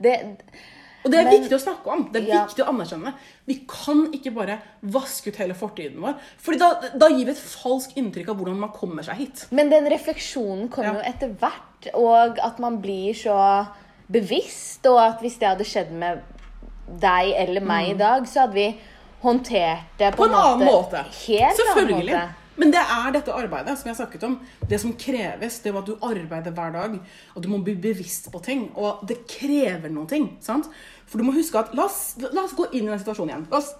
Det, 0.00 0.38
Og 1.04 1.10
det 1.10 1.18
er 1.18 1.24
Men- 1.24 1.42
viktig 1.42 1.56
å 1.56 1.60
snakke 1.60 1.86
om. 1.90 2.12
Det 2.12 2.22
er 2.22 2.28
Ja. 2.28 2.46
viktig 2.46 2.64
å 2.64 2.68
anerkjenne. 2.68 3.14
Vi 3.44 3.54
kan 3.66 4.12
ikke 4.12 4.32
bare 4.32 4.60
vaske 4.84 5.28
ut 5.28 5.36
hele 5.36 5.52
fortiden 5.52 5.98
vår. 6.00 6.14
Fordi 6.38 6.58
da, 6.58 6.80
da 6.96 7.08
gir 7.08 7.24
vi 7.24 7.30
et 7.32 7.36
falskt 7.36 7.96
inntrykk 7.96 8.28
av 8.28 8.36
hvordan 8.36 8.56
man 8.56 8.70
kommer 8.70 9.02
seg 9.02 9.16
hit. 9.16 9.46
men 9.50 9.68
den 9.68 9.84
refleksjonen 9.90 10.68
kommer 10.70 10.94
Ja. 10.94 11.02
jo 11.02 11.12
etter 11.12 11.34
hvert, 11.34 11.94
og 11.94 12.38
at 12.38 12.58
man 12.60 12.78
blir 12.80 13.12
så 13.14 13.66
bevisst. 14.10 14.86
Og 14.86 14.98
at 14.98 15.20
hvis 15.20 15.38
det 15.40 15.48
hadde 15.48 15.64
skjedd 15.64 15.90
med 15.90 16.22
deg 17.00 17.34
eller 17.36 17.60
meg 17.60 17.90
i 17.90 17.98
dag, 17.98 18.22
så 18.26 18.42
hadde 18.46 18.54
vi 18.54 18.78
håndtert 19.22 19.98
det 19.98 20.12
på. 20.12 20.24
På 20.24 20.28
en 20.28 20.38
annen 20.38 20.66
måte. 20.68 21.02
Helt 21.26 21.58
Selvfølgelig. 21.58 22.14
annen 22.14 22.28
måte. 22.28 22.38
Men 22.60 22.70
det 22.74 22.82
er 22.84 23.12
dette 23.14 23.32
arbeidet 23.32 23.78
som 23.80 23.88
jeg 23.88 23.96
snakket 23.96 24.24
om. 24.28 24.34
Det 24.68 24.78
som 24.80 24.92
kreves, 25.00 25.58
det 25.64 25.70
er 25.72 25.78
at 25.78 25.86
du 25.88 25.94
arbeider 26.04 26.52
hver 26.52 26.74
dag. 26.74 26.98
Og 27.34 27.42
du 27.42 27.48
må 27.48 27.62
bli 27.64 27.74
bevisst 27.80 28.28
på 28.32 28.42
ting. 28.44 28.66
Og 28.76 29.00
det 29.08 29.22
krever 29.30 29.88
noen 29.90 30.06
ting. 30.10 30.26
sant? 30.44 30.68
For 31.06 31.18
du 31.18 31.24
må 31.24 31.32
huske 31.32 31.58
at 31.58 31.72
La 31.74 31.86
oss, 31.88 32.16
la 32.20 32.44
oss 32.44 32.52
gå 32.56 32.68
inn 32.72 32.84
i 32.86 32.92
den 32.92 33.00
situasjonen 33.00 33.32
igjen. 33.32 33.46
La 33.50 33.62
oss 33.62 33.72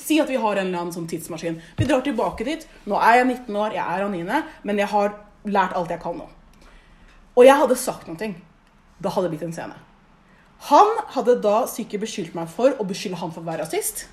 si 0.00 0.18
at 0.20 0.30
vi 0.30 0.40
har 0.40 0.56
en 0.56 0.66
eller 0.66 0.80
annen 0.80 0.94
sånn 0.94 1.08
tidsmaskin. 1.10 1.60
Vi 1.78 1.86
drar 1.86 2.02
tilbake 2.02 2.44
dit. 2.48 2.66
Nå 2.88 2.98
er 2.98 3.20
jeg 3.20 3.26
19 3.28 3.56
år, 3.60 3.76
jeg 3.76 3.84
er 3.84 4.06
Anine, 4.06 4.42
men 4.64 4.78
jeg 4.80 4.90
har 4.92 5.14
lært 5.44 5.76
alt 5.78 5.90
jeg 5.92 6.00
kan 6.02 6.16
nå. 6.18 6.26
Og 7.36 7.46
jeg 7.46 7.56
hadde 7.56 7.76
sagt 7.76 8.08
noe. 8.08 8.34
Da 9.02 9.10
hadde 9.12 9.28
det 9.28 9.36
blitt 9.36 9.46
en 9.46 9.54
scene. 9.54 9.78
Han 10.70 10.90
hadde 11.14 11.40
da 11.42 11.64
sikkert 11.66 12.04
beskyldt 12.04 12.34
meg 12.38 12.50
for 12.50 12.76
å 12.78 12.86
beskylde 12.86 13.18
han 13.18 13.32
for 13.34 13.42
å 13.42 13.48
være 13.48 13.64
rasist. 13.64 14.06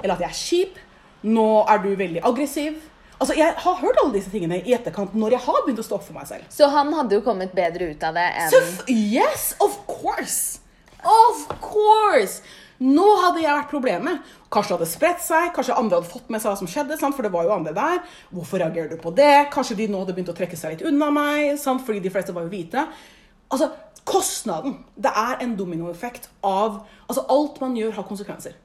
Eller 0.00 0.14
at 0.16 0.24
jeg 0.24 0.30
er 0.30 0.40
kjip. 0.40 0.80
Nå 1.22 1.46
er 1.70 1.84
du 1.84 1.92
veldig 1.98 2.24
aggressiv. 2.26 2.80
Altså, 3.22 3.36
Jeg 3.38 3.54
har 3.54 3.76
hørt 3.78 4.00
alle 4.02 4.16
disse 4.16 4.32
tingene 4.32 4.58
i 4.66 4.72
etterkant 4.74 5.12
når 5.14 5.36
jeg 5.36 5.44
har 5.44 5.60
begynt 5.62 5.78
å 5.78 5.84
stå 5.86 6.00
opp 6.00 6.08
for 6.08 6.16
meg 6.16 6.26
selv. 6.26 6.48
Så 6.50 6.66
han 6.72 6.90
hadde 6.96 7.14
jo 7.20 7.22
kommet 7.22 7.52
bedre 7.54 7.92
ut 7.92 8.02
av 8.08 8.16
det 8.18 8.24
enn 8.40 8.50
Sef 8.50 8.82
yes, 8.90 9.52
of 9.62 9.76
course! 9.86 10.58
Of 11.06 11.46
course! 11.62 12.40
Nå 12.82 13.04
hadde 13.22 13.44
jeg 13.44 13.54
vært 13.54 13.70
problemet. 13.70 14.32
Kanskje 14.50 14.72
det 14.72 14.78
hadde 14.80 14.90
spredt 14.90 15.22
seg, 15.22 15.52
kanskje 15.54 15.76
andre 15.78 16.00
hadde 16.00 16.10
fått 16.10 16.32
med 16.34 16.42
seg 16.42 16.50
hva 16.50 16.58
som 16.58 16.70
skjedde. 16.70 16.96
Sant? 16.98 17.14
For 17.14 17.22
det 17.22 17.30
var 17.30 17.46
jo 17.46 17.54
andre 17.54 17.74
der. 17.76 18.00
Hvorfor 18.34 18.58
reagerer 18.58 18.90
du 18.90 18.98
på 18.98 19.12
det? 19.14 19.30
Kanskje 19.54 19.78
de 19.78 19.86
nå 19.92 20.00
hadde 20.02 20.16
begynt 20.16 20.32
å 20.32 20.36
trekke 20.36 20.58
seg 20.58 20.74
litt 20.74 20.84
unna 20.90 21.12
meg, 21.14 21.52
sant? 21.62 21.84
fordi 21.86 22.02
de 22.02 22.10
fleste 22.10 22.34
var 22.34 22.48
jo 22.48 22.50
hvite. 22.50 22.82
Altså, 23.54 23.70
kostnaden. 24.08 24.80
Det 24.98 25.14
er 25.14 25.44
en 25.46 25.54
dominoeffekt 25.58 26.26
av 26.42 26.82
Altså, 27.06 27.22
alt 27.30 27.62
man 27.62 27.78
gjør, 27.78 27.94
har 28.00 28.08
konsekvenser. 28.08 28.58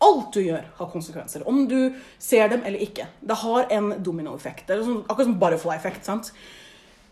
Alt 0.00 0.32
du 0.32 0.40
gjør, 0.40 0.64
har 0.78 0.92
konsekvenser. 0.92 1.44
Om 1.48 1.66
du 1.68 1.94
ser 2.18 2.48
dem 2.52 2.62
eller 2.64 2.80
ikke. 2.80 3.06
Det 3.20 3.36
har 3.42 3.66
en 3.76 3.90
dominoeffekt. 4.00 4.70
Sånn, 4.70 5.02
akkurat 5.04 5.28
som 5.28 5.38
butterfly-effekt. 5.42 6.06
sant? 6.08 6.32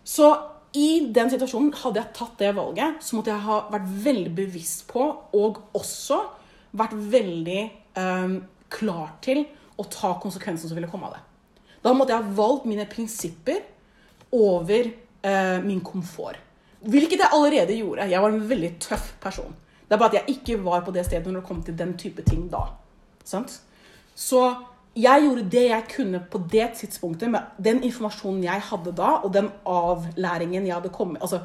Så 0.09 0.31
i 0.77 1.09
den 1.13 1.31
situasjonen, 1.33 1.73
hadde 1.83 2.01
jeg 2.01 2.15
tatt 2.17 2.41
det 2.41 2.55
valget, 2.57 3.01
så 3.05 3.17
måtte 3.17 3.33
jeg 3.33 3.45
ha 3.45 3.59
vært 3.73 3.89
veldig 4.05 4.33
bevisst 4.37 4.87
på, 4.91 5.05
og 5.37 5.63
også 5.77 6.21
vært 6.77 6.97
veldig 7.13 7.61
eh, 8.01 8.35
klar 8.73 9.15
til 9.25 9.45
å 9.79 9.87
ta 9.89 10.15
konsekvensen 10.21 10.69
som 10.69 10.77
ville 10.79 10.91
komme 10.91 11.09
av 11.09 11.17
det. 11.17 11.23
Da 11.85 11.95
måtte 11.95 12.13
jeg 12.15 12.25
ha 12.25 12.37
valgt 12.37 12.67
mine 12.69 12.89
prinsipper 12.91 13.63
over 14.35 14.91
eh, 14.91 15.59
min 15.65 15.81
komfort. 15.85 16.41
Hvilket 16.79 17.25
jeg 17.25 17.35
allerede 17.35 17.75
gjorde. 17.75 18.07
Jeg 18.11 18.23
var 18.23 18.35
en 18.35 18.49
veldig 18.51 18.71
tøff 18.83 19.13
person. 19.23 19.55
Det 19.89 19.97
er 19.97 20.01
bare 20.01 20.13
at 20.13 20.19
jeg 20.21 20.37
ikke 20.37 20.59
var 20.65 20.83
på 20.85 20.93
det 20.93 21.07
stedet 21.07 21.33
når 21.33 21.41
det 21.41 21.49
kom 21.49 21.63
til 21.65 21.79
den 21.79 21.95
type 21.99 22.23
ting 22.23 22.49
da. 22.53 22.67
Sant? 23.25 23.61
Så 24.15 24.43
jeg 24.99 25.23
gjorde 25.25 25.47
det 25.51 25.65
jeg 25.69 25.87
kunne 25.95 26.21
på 26.31 26.41
det 26.53 26.67
tidspunktet 26.81 27.31
med 27.31 27.65
den 27.65 27.83
informasjonen 27.87 28.45
jeg 28.45 28.65
hadde 28.71 28.93
da, 28.99 29.15
og 29.23 29.33
den 29.33 29.51
avlæringen 29.67 30.67
jeg 30.67 30.75
hadde 30.75 30.93
kommet 30.93 31.23
Altså 31.23 31.41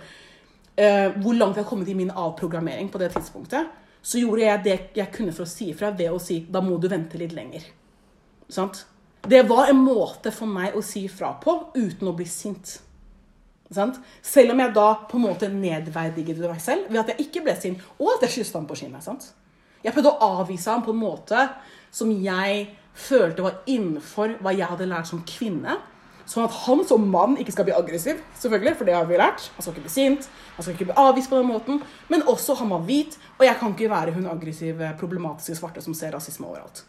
eh, 0.75 1.11
hvor 1.21 1.33
langt 1.37 1.55
jeg 1.55 1.63
hadde 1.63 1.69
kommet 1.69 1.89
i 1.89 1.97
min 1.97 2.11
avprogrammering 2.11 2.91
på 2.91 2.97
det 2.97 3.11
tidspunktet. 3.13 3.69
Så 4.01 4.19
gjorde 4.19 4.43
jeg 4.43 4.63
det 4.63 4.79
jeg 4.97 5.11
kunne 5.13 5.31
for 5.31 5.45
å 5.45 5.49
si 5.49 5.69
ifra 5.71 5.93
ved 5.95 6.11
å 6.11 6.19
si 6.19 6.41
da 6.51 6.61
må 6.61 6.77
du 6.77 6.89
vente 6.91 7.19
litt 7.21 7.35
lenger. 7.35 7.63
Sant? 8.49 8.85
Det 9.23 9.45
var 9.47 9.69
en 9.71 9.79
måte 9.79 10.33
for 10.35 10.49
meg 10.49 10.75
å 10.75 10.81
si 10.83 11.05
ifra 11.07 11.31
på 11.39 11.55
uten 11.77 12.09
å 12.09 12.15
bli 12.17 12.25
sint. 12.27 12.81
Sant? 13.71 13.99
Selv 14.21 14.53
om 14.53 14.59
jeg 14.59 14.73
da 14.75 14.89
på 15.09 15.17
en 15.17 15.25
måte 15.27 15.49
nedverdiget 15.49 16.41
meg 16.43 16.61
selv 16.61 16.91
ved 16.91 16.99
at 17.03 17.13
jeg 17.13 17.27
ikke 17.27 17.45
ble 17.45 17.55
sint, 17.57 17.81
og 17.99 18.15
at 18.17 18.27
jeg 18.27 18.37
kysset 18.39 18.59
ham 18.59 18.67
på 18.69 18.77
kinnet. 18.77 19.05
Sant? 19.05 19.31
Jeg 19.83 19.95
prøvde 19.95 20.13
å 20.13 20.29
avvise 20.41 20.71
ham 20.71 20.83
på 20.85 20.93
en 20.93 21.01
måte 21.01 21.47
som 21.93 22.11
jeg 22.23 22.67
følte 22.93 23.45
var 23.45 23.63
innenfor 23.69 24.37
hva 24.43 24.53
jeg 24.53 24.69
hadde 24.69 24.87
lært 24.89 25.09
som 25.09 25.23
kvinne. 25.27 25.79
Sånn 26.29 26.45
at 26.45 26.55
han 26.63 26.83
som 26.87 27.03
mann 27.11 27.35
ikke 27.41 27.51
skal 27.51 27.67
bli 27.67 27.75
aggressiv, 27.75 28.21
selvfølgelig, 28.39 28.77
for 28.79 28.87
det 28.87 28.95
har 28.95 29.07
vi 29.09 29.19
lært. 29.19 29.49
Han 29.57 29.65
skal 29.65 29.73
ikke 29.73 29.87
bli 29.89 29.91
sint, 29.91 30.29
han 30.55 30.63
skal 30.63 30.77
ikke 30.77 30.87
bli 30.91 30.99
avvist 31.01 31.31
på 31.31 31.39
den 31.39 31.49
måten. 31.49 31.81
Men 32.13 32.23
også 32.31 32.55
han 32.61 32.71
var 32.71 32.85
hvit, 32.87 33.17
og 33.35 33.43
jeg 33.43 33.59
kan 33.59 33.75
ikke 33.75 33.91
være 33.91 34.15
hun 34.15 34.29
aggressive, 34.31 34.93
problematiske 35.01 35.57
svarte 35.59 35.83
som 35.83 35.97
ser 35.97 36.15
rasisme 36.15 36.47
overalt. 36.47 36.85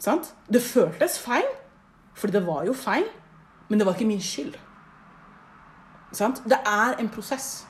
Sant? 0.00 0.30
Det 0.46 0.62
føltes 0.62 1.18
feil, 1.20 1.48
for 2.14 2.32
det 2.32 2.44
var 2.46 2.62
jo 2.68 2.76
feil, 2.78 3.08
men 3.68 3.80
det 3.80 3.88
var 3.88 3.98
ikke 3.98 4.08
min 4.08 4.22
skyld. 4.22 4.54
Sant? 6.12 6.42
Det 6.48 6.58
er 6.66 6.98
en 7.00 7.10
prosess. 7.12 7.66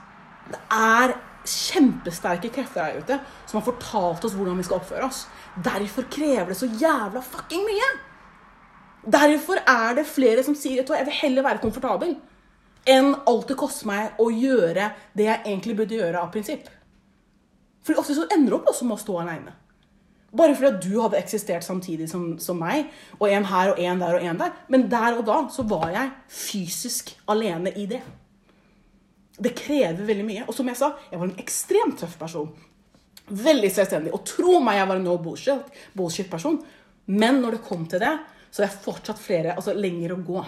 Det 0.51 0.61
er 0.75 1.17
kjempesterke 1.51 2.51
krefter 2.53 2.85
der 2.85 3.01
ute 3.01 3.19
som 3.49 3.59
har 3.59 3.67
fortalt 3.67 4.25
oss 4.29 4.35
hvordan 4.37 4.59
vi 4.61 4.67
skal 4.67 4.81
oppføre 4.81 5.07
oss. 5.09 5.25
Derfor 5.57 6.09
krever 6.13 6.53
det 6.53 6.59
så 6.61 6.69
jævla 6.69 7.23
fucking 7.25 7.65
mye. 7.67 7.91
Derfor 9.11 9.63
er 9.65 9.97
det 9.97 10.09
flere 10.09 10.45
som 10.45 10.57
sier 10.59 10.83
at 10.85 10.93
jeg 10.93 11.09
vil 11.09 11.21
heller 11.23 11.47
være 11.47 11.63
komfortabel 11.63 12.19
enn 12.89 13.15
alt 13.29 13.49
det 13.51 13.59
koster 13.61 13.89
meg 13.89 14.21
å 14.21 14.31
gjøre 14.33 14.91
det 15.17 15.27
jeg 15.27 15.43
egentlig 15.45 15.77
burde 15.77 15.99
gjøre 15.99 16.21
av 16.21 16.31
prinsipp. 16.33 16.69
For 17.85 18.01
ofte 18.01 18.17
så 18.17 18.29
ender 18.33 18.53
du 18.53 18.57
opp 18.59 18.71
også 18.73 18.87
med 18.89 18.97
å 18.97 19.03
stå 19.03 19.19
aleine. 19.21 19.53
Bare 20.37 20.55
fordi 20.55 20.69
at 20.71 20.83
du 20.85 20.93
hadde 21.01 21.19
eksistert 21.19 21.67
samtidig 21.67 22.07
som, 22.11 22.37
som 22.39 22.59
meg, 22.61 22.91
og 23.19 23.27
en 23.29 23.49
her 23.51 23.73
og 23.73 23.81
en 23.83 24.03
der 24.03 24.17
og 24.17 24.27
en 24.27 24.39
der. 24.39 24.53
Men 24.71 24.87
der 24.91 25.19
og 25.19 25.25
da 25.27 25.39
så 25.53 25.65
var 25.67 25.89
jeg 25.91 26.13
fysisk 26.31 27.11
alene 27.29 27.73
i 27.75 27.87
det. 27.91 28.01
Det 29.41 29.55
krever 29.57 30.05
veldig 30.05 30.25
mye. 30.27 30.43
Og 30.49 30.55
som 30.55 30.67
jeg 30.69 30.77
sa, 30.77 30.93
jeg 31.11 31.19
var 31.21 31.29
en 31.31 31.39
ekstremt 31.41 31.99
tøff 32.03 32.19
person. 32.21 32.51
Veldig 33.31 33.71
selvstendig. 33.73 34.13
Og 34.17 34.25
tro 34.27 34.59
meg, 34.61 34.77
jeg 34.81 34.89
var 34.91 34.99
en 35.01 35.05
no 35.07 35.17
bullshit, 35.23 35.69
bullshit-person. 35.97 36.59
Men 37.07 37.41
når 37.43 37.57
det 37.57 37.63
kom 37.67 37.87
til 37.91 38.03
det, 38.03 38.13
så 38.51 38.65
er 38.65 38.67
jeg 38.69 38.81
fortsatt 38.83 39.19
flere, 39.23 39.53
altså 39.55 39.73
lenger 39.79 40.17
å 40.17 40.23
gå. 40.27 40.41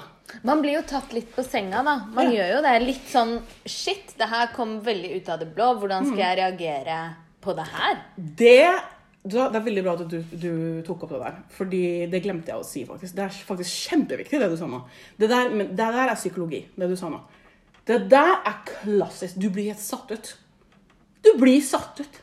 Man 0.49 0.61
blir 0.63 0.75
jo 0.81 0.83
tatt 0.91 1.13
litt 1.15 1.31
på 1.37 1.45
senga, 1.47 1.83
da. 1.87 1.95
Man 2.11 2.33
Ja. 2.33 2.41
gjør 2.43 2.57
jo 2.57 2.63
det. 2.63 2.83
Litt 2.83 3.07
sånn 3.09 3.37
Shit, 3.65 4.17
det 4.19 4.27
her 4.29 4.49
kom 4.57 4.81
veldig 4.83 5.17
ut 5.17 5.29
av 5.29 5.39
det 5.39 5.55
blå. 5.55 5.79
Hvordan 5.79 6.03
Mm. 6.05 6.13
skal 6.13 6.19
jeg 6.25 6.39
reagere 6.39 7.15
på 7.41 7.55
det 7.55 7.67
her? 7.69 7.99
Det, 8.17 8.81
det 9.25 9.39
er 9.55 9.61
veldig 9.61 9.83
bra 9.85 9.93
at 9.93 10.09
du, 10.09 10.23
du 10.23 10.83
tok 10.83 11.05
opp 11.05 11.11
det 11.11 11.21
der. 11.23 11.37
Fordi 11.51 12.11
det 12.11 12.23
glemte 12.25 12.47
jeg 12.49 12.57
å 12.59 12.65
si, 12.67 12.85
faktisk. 12.85 13.15
Det 13.15 13.23
er 13.23 13.29
faktisk 13.29 13.91
kjempeviktig, 13.91 14.41
det 14.41 14.51
du 14.51 14.57
sa 14.57 14.67
nå. 14.67 14.83
Det 15.19 15.29
der, 15.31 15.49
det 15.51 15.77
der 15.77 16.09
er 16.09 16.15
psykologi, 16.17 16.67
det 16.77 16.89
du 16.89 16.97
sa 16.97 17.09
nå. 17.09 17.21
Det 17.89 17.99
der 18.13 18.35
er 18.41 18.59
klassisk. 18.69 19.39
Du 19.41 19.49
blir 19.51 19.73
helt 19.73 19.83
satt 19.83 20.13
ut. 20.13 20.35
Du 21.23 21.33
blir 21.39 21.63
satt 21.65 22.03
ut. 22.03 22.21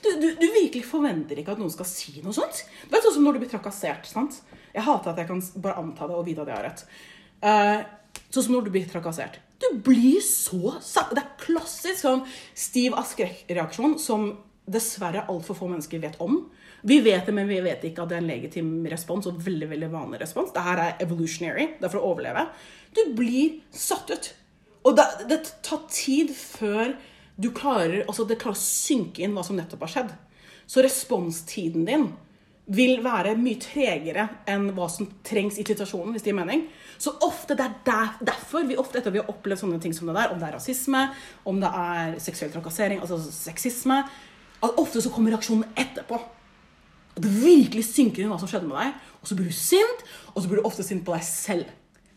Du, 0.00 0.10
du, 0.16 0.28
du 0.40 0.46
virkelig 0.46 0.86
forventer 0.88 1.40
ikke 1.40 1.54
at 1.54 1.60
noen 1.60 1.72
skal 1.72 1.88
si 1.88 2.20
noe 2.24 2.32
sånt. 2.36 2.62
Det 2.88 2.96
er 2.96 3.04
sånn 3.04 3.18
som 3.18 3.24
når 3.26 3.36
du 3.36 3.44
blir 3.44 3.52
trakassert. 3.52 4.08
sant? 4.08 4.40
Jeg 4.72 4.86
hater 4.86 5.12
at 5.12 5.20
jeg 5.20 5.28
kan 5.28 5.42
bare 5.60 5.80
anta 5.82 6.08
det 6.08 6.16
og 6.16 6.28
vite 6.28 6.44
at 6.44 6.52
jeg 6.52 6.56
har 6.56 6.68
rett. 6.70 6.84
Uh, 7.40 7.80
Sånn 8.30 8.46
som 8.46 8.54
når 8.54 8.68
du 8.68 8.74
blir 8.74 8.86
trakassert. 8.90 9.40
Du 9.60 9.66
blir 9.84 10.22
så 10.24 10.76
satt 10.82 11.12
Det 11.14 11.22
er 11.22 11.34
klassisk 11.42 12.04
sånn 12.04 12.22
stiv 12.54 12.94
av 12.96 13.08
skrekkreaksjon 13.10 13.98
som 14.00 14.30
dessverre 14.70 15.24
altfor 15.32 15.58
få 15.58 15.68
mennesker 15.70 16.02
vet 16.02 16.20
om. 16.22 16.44
Vi 16.86 17.00
vet 17.02 17.26
det, 17.26 17.34
men 17.34 17.48
vi 17.50 17.58
vet 17.64 17.82
ikke 17.84 18.04
at 18.04 18.12
det 18.12 18.16
er 18.16 18.22
en 18.22 18.30
legitim 18.30 18.68
respons 18.88 19.26
og 19.28 19.40
veldig 19.42 19.66
veldig 19.72 19.88
vanlig 19.92 20.20
respons. 20.22 20.52
Dette 20.54 20.76
er 20.76 21.02
evolutionary. 21.02 21.72
Det 21.80 21.88
er 21.88 21.92
for 21.92 22.00
å 22.00 22.12
overleve. 22.12 22.46
Du 22.94 23.02
blir 23.18 23.58
satt 23.74 24.12
ut. 24.14 24.30
Og 24.86 24.96
det, 24.96 25.06
det 25.28 25.42
tar 25.66 25.84
tid 25.92 26.32
før 26.36 26.94
du 27.40 27.50
klarer, 27.56 28.02
altså 28.06 28.26
det 28.28 28.40
klarer 28.40 28.58
å 28.58 28.62
synke 28.64 29.24
inn 29.24 29.36
hva 29.36 29.44
som 29.46 29.56
nettopp 29.58 29.84
har 29.86 29.94
skjedd. 29.94 30.10
Så 30.70 30.84
responstiden 30.84 31.86
din 31.88 32.10
vil 32.70 33.00
være 33.02 33.34
mye 33.38 33.58
tregere 33.58 34.26
enn 34.48 34.68
hva 34.76 34.86
som 34.92 35.08
trengs 35.26 35.58
i 35.58 35.64
situasjonen. 35.66 36.12
hvis 36.14 36.22
det 36.22 36.30
gir 36.30 36.38
mening. 36.38 36.66
Så 36.98 37.16
ofte 37.26 37.56
det 37.58 37.64
er 37.64 37.78
der, 37.86 38.12
derfor 38.32 38.66
vi 38.68 38.76
ofte 38.78 39.00
etter 39.00 39.10
vi 39.10 39.18
har 39.18 39.30
opplevd 39.32 39.64
sånne 39.64 39.80
ting 39.82 39.94
som 39.96 40.06
det 40.06 40.14
der, 40.14 40.30
om 40.30 40.38
det 40.38 40.48
er 40.48 40.54
rasisme, 40.54 41.08
om 41.44 41.58
det 41.60 41.70
er 41.80 42.18
seksuell 42.22 42.52
trakassering, 42.54 43.00
altså 43.00 43.18
sexisme, 43.18 44.04
at 44.60 44.78
ofte 44.78 45.02
så 45.02 45.10
kommer 45.10 45.34
reaksjonen 45.34 45.66
etterpå. 45.74 46.20
At 47.16 47.24
det 47.24 47.32
virkelig 47.42 47.88
synker 47.88 48.22
inn 48.22 48.30
hva 48.30 48.38
som 48.38 48.50
skjedde 48.50 48.68
med 48.68 48.78
deg. 48.78 48.94
Og 49.20 49.28
så 49.28 49.36
blir 49.36 49.50
du 49.50 49.56
sint, 49.56 50.04
og 50.34 50.42
så 50.42 50.48
blir 50.48 50.60
du 50.60 50.68
ofte 50.68 50.86
sint 50.86 51.02
på 51.04 51.16
deg 51.16 51.26
selv. 51.26 51.72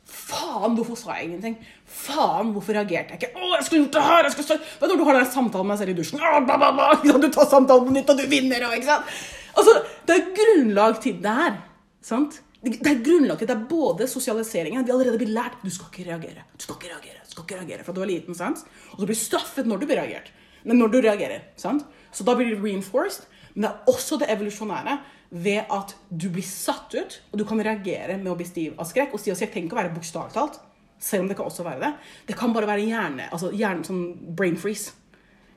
Faen, 0.06 0.76
hvorfor 0.76 0.98
sa 1.00 1.16
jeg 1.18 1.30
ingenting? 1.30 1.56
Faen, 1.88 2.52
hvorfor 2.54 2.76
reagerte 2.76 3.16
jeg 3.16 3.22
ikke? 3.22 3.40
Å, 3.40 3.52
jeg 3.56 3.66
skulle 3.68 3.82
gjort 3.86 3.96
det 3.96 4.04
her! 4.04 4.28
jeg 4.28 4.36
skulle... 4.36 4.58
Du, 4.60 4.88
Når 4.88 4.98
du 5.00 5.04
har 5.08 5.18
den 5.20 5.30
samtalen 5.32 5.68
med 5.70 5.78
deg 5.78 5.82
selv 5.84 5.94
i 5.94 5.98
dusjen 6.00 6.20
Å, 6.20 6.42
ba, 6.48 6.58
bla, 6.60 6.72
bla. 6.76 6.88
Du 7.24 7.30
tar 7.32 7.48
samtalen 7.50 7.88
på 7.88 7.96
nytt, 7.96 8.12
og 8.12 8.20
du 8.20 8.26
vinner. 8.32 8.66
Og, 8.68 8.76
ikke 8.78 8.90
sant? 8.90 9.14
Altså, 9.54 9.78
Det 10.10 10.18
er 10.18 10.26
grunnlag 10.40 11.00
til 11.04 11.22
det 11.24 11.36
her. 11.40 11.56
sant? 12.04 12.42
Det 12.64 12.88
er 12.88 13.02
grunnlag 13.04 13.40
til 13.42 13.50
det 13.50 13.56
er 13.58 13.64
både 13.68 14.06
sosialiseringen 14.08 14.86
Vi 14.88 14.94
allerede 14.96 15.20
blitt 15.20 15.34
lært 15.36 15.58
du 15.66 15.72
skal 15.74 15.90
ikke 15.92 16.06
reagere. 16.12 16.46
Du 16.56 16.64
skal 16.64 16.78
ikke 16.78 16.94
reagere, 16.94 17.20
du 17.26 17.34
skal 17.34 17.44
ikke 17.48 17.58
reagere 17.60 17.84
fra 17.88 17.96
du 17.96 18.00
er 18.04 18.12
liten. 18.12 18.36
sant? 18.40 18.62
Og 18.94 19.02
så 19.02 19.08
blir 19.10 19.20
straffet 19.20 19.68
når 19.68 19.82
du 19.82 19.88
blir 19.90 20.00
reagert. 20.00 20.32
Men 20.64 20.80
når 20.80 20.94
du 20.94 21.02
reagerer. 21.04 21.48
sant? 21.60 21.84
Så 22.12 22.24
da 22.28 22.36
blir 22.40 22.54
det 22.54 22.62
reinforced. 22.64 23.28
Men 23.54 23.68
det 23.68 23.72
er 23.72 23.92
også 23.92 24.18
det 24.22 24.30
evolusjonære 24.32 24.96
ved 25.34 25.70
at 25.74 25.96
du 26.14 26.28
blir 26.30 26.46
satt 26.46 26.94
ut, 26.94 27.16
og 27.32 27.40
du 27.42 27.46
kan 27.50 27.62
reagere 27.66 28.20
med 28.20 28.30
å 28.32 28.38
bli 28.38 28.46
stiv 28.46 28.76
av 28.78 28.86
skrekk. 28.90 29.16
Og 29.16 29.22
stiv 29.22 29.34
av 29.34 29.40
skrekk 29.40 29.56
trenger 29.56 29.70
ikke 29.70 29.78
å 29.78 29.82
være 29.82 29.94
bokstavelig 29.96 30.36
talt, 30.36 30.60
selv 31.02 31.26
om 31.26 31.32
det 31.32 31.38
kan 31.40 31.50
også 31.50 31.66
være 31.66 31.82
det. 31.82 31.94
Det 32.30 32.36
kan 32.38 32.54
bare 32.54 32.70
være 32.70 32.86
hjerne, 32.86 33.30
altså 33.34 33.50
hjerne, 33.54 33.86
sånn 33.88 34.04
brain 34.38 34.60
freeze. 34.62 34.94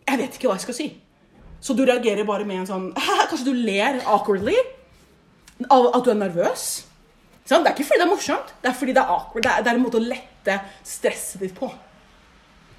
Jeg 0.06 0.22
vet 0.22 0.38
ikke 0.38 0.48
hva 0.48 0.56
jeg 0.56 0.64
skal 0.64 0.78
si. 0.78 0.88
Så 1.60 1.76
du 1.76 1.84
reagerer 1.84 2.24
bare 2.28 2.46
med 2.48 2.62
en 2.62 2.68
sånn 2.68 2.90
Kanskje 3.30 3.48
du 3.48 3.56
ler 3.66 4.00
awkwardly 4.04 4.56
av 5.72 5.88
at 5.96 6.04
du 6.04 6.12
er 6.12 6.20
nervøs. 6.20 6.66
Det 7.46 7.56
er 7.56 7.72
ikke 7.72 7.86
fordi 7.86 8.00
det 8.00 8.06
er 8.06 8.10
morsomt, 8.10 8.54
det 8.62 8.70
er 8.70 8.76
fordi 8.76 8.94
det 8.96 9.02
er 9.02 9.12
awkward. 9.12 9.44
Det 9.44 9.52
er, 9.52 9.64
det 9.64 9.70
er 9.70 9.78
en 9.78 9.84
måte 9.84 10.00
å 10.00 10.06
lette 10.06 10.56
stresset 10.86 11.44
ditt 11.44 11.54
på. 11.56 11.68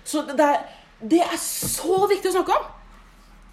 Så 0.08 0.24
det 0.28 0.44
er, 0.44 0.66
det 1.02 1.22
er 1.24 1.40
så 1.42 2.02
viktig 2.10 2.32
å 2.32 2.36
snakke 2.40 2.58
om. 2.58 2.68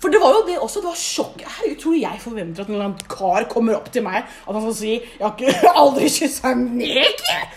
For 0.05 0.13
det 0.13 0.21
var 0.21 0.35
jo 0.37 0.41
det 0.45 0.59
også. 0.61 0.83
Det 0.83 0.91
var 0.91 0.99
sjokk. 1.01 1.39
Herregud, 1.49 1.79
tror 1.81 1.95
jeg 1.97 2.19
forventer 2.21 2.61
at 2.61 2.69
en 2.69 2.75
eller 2.75 2.89
annen 2.91 3.07
kar 3.09 3.47
kommer 3.49 3.79
opp 3.79 3.87
til 3.93 4.05
meg 4.05 4.19
at 4.21 4.51
han 4.53 4.61
skal 4.67 4.75
si 4.77 4.91
'Jeg 4.99 5.23
har 5.23 5.33
ikke 5.33 5.71
aldri 5.83 6.11
kyssa 6.13 6.51
en 6.53 6.67
neger'. 6.77 7.55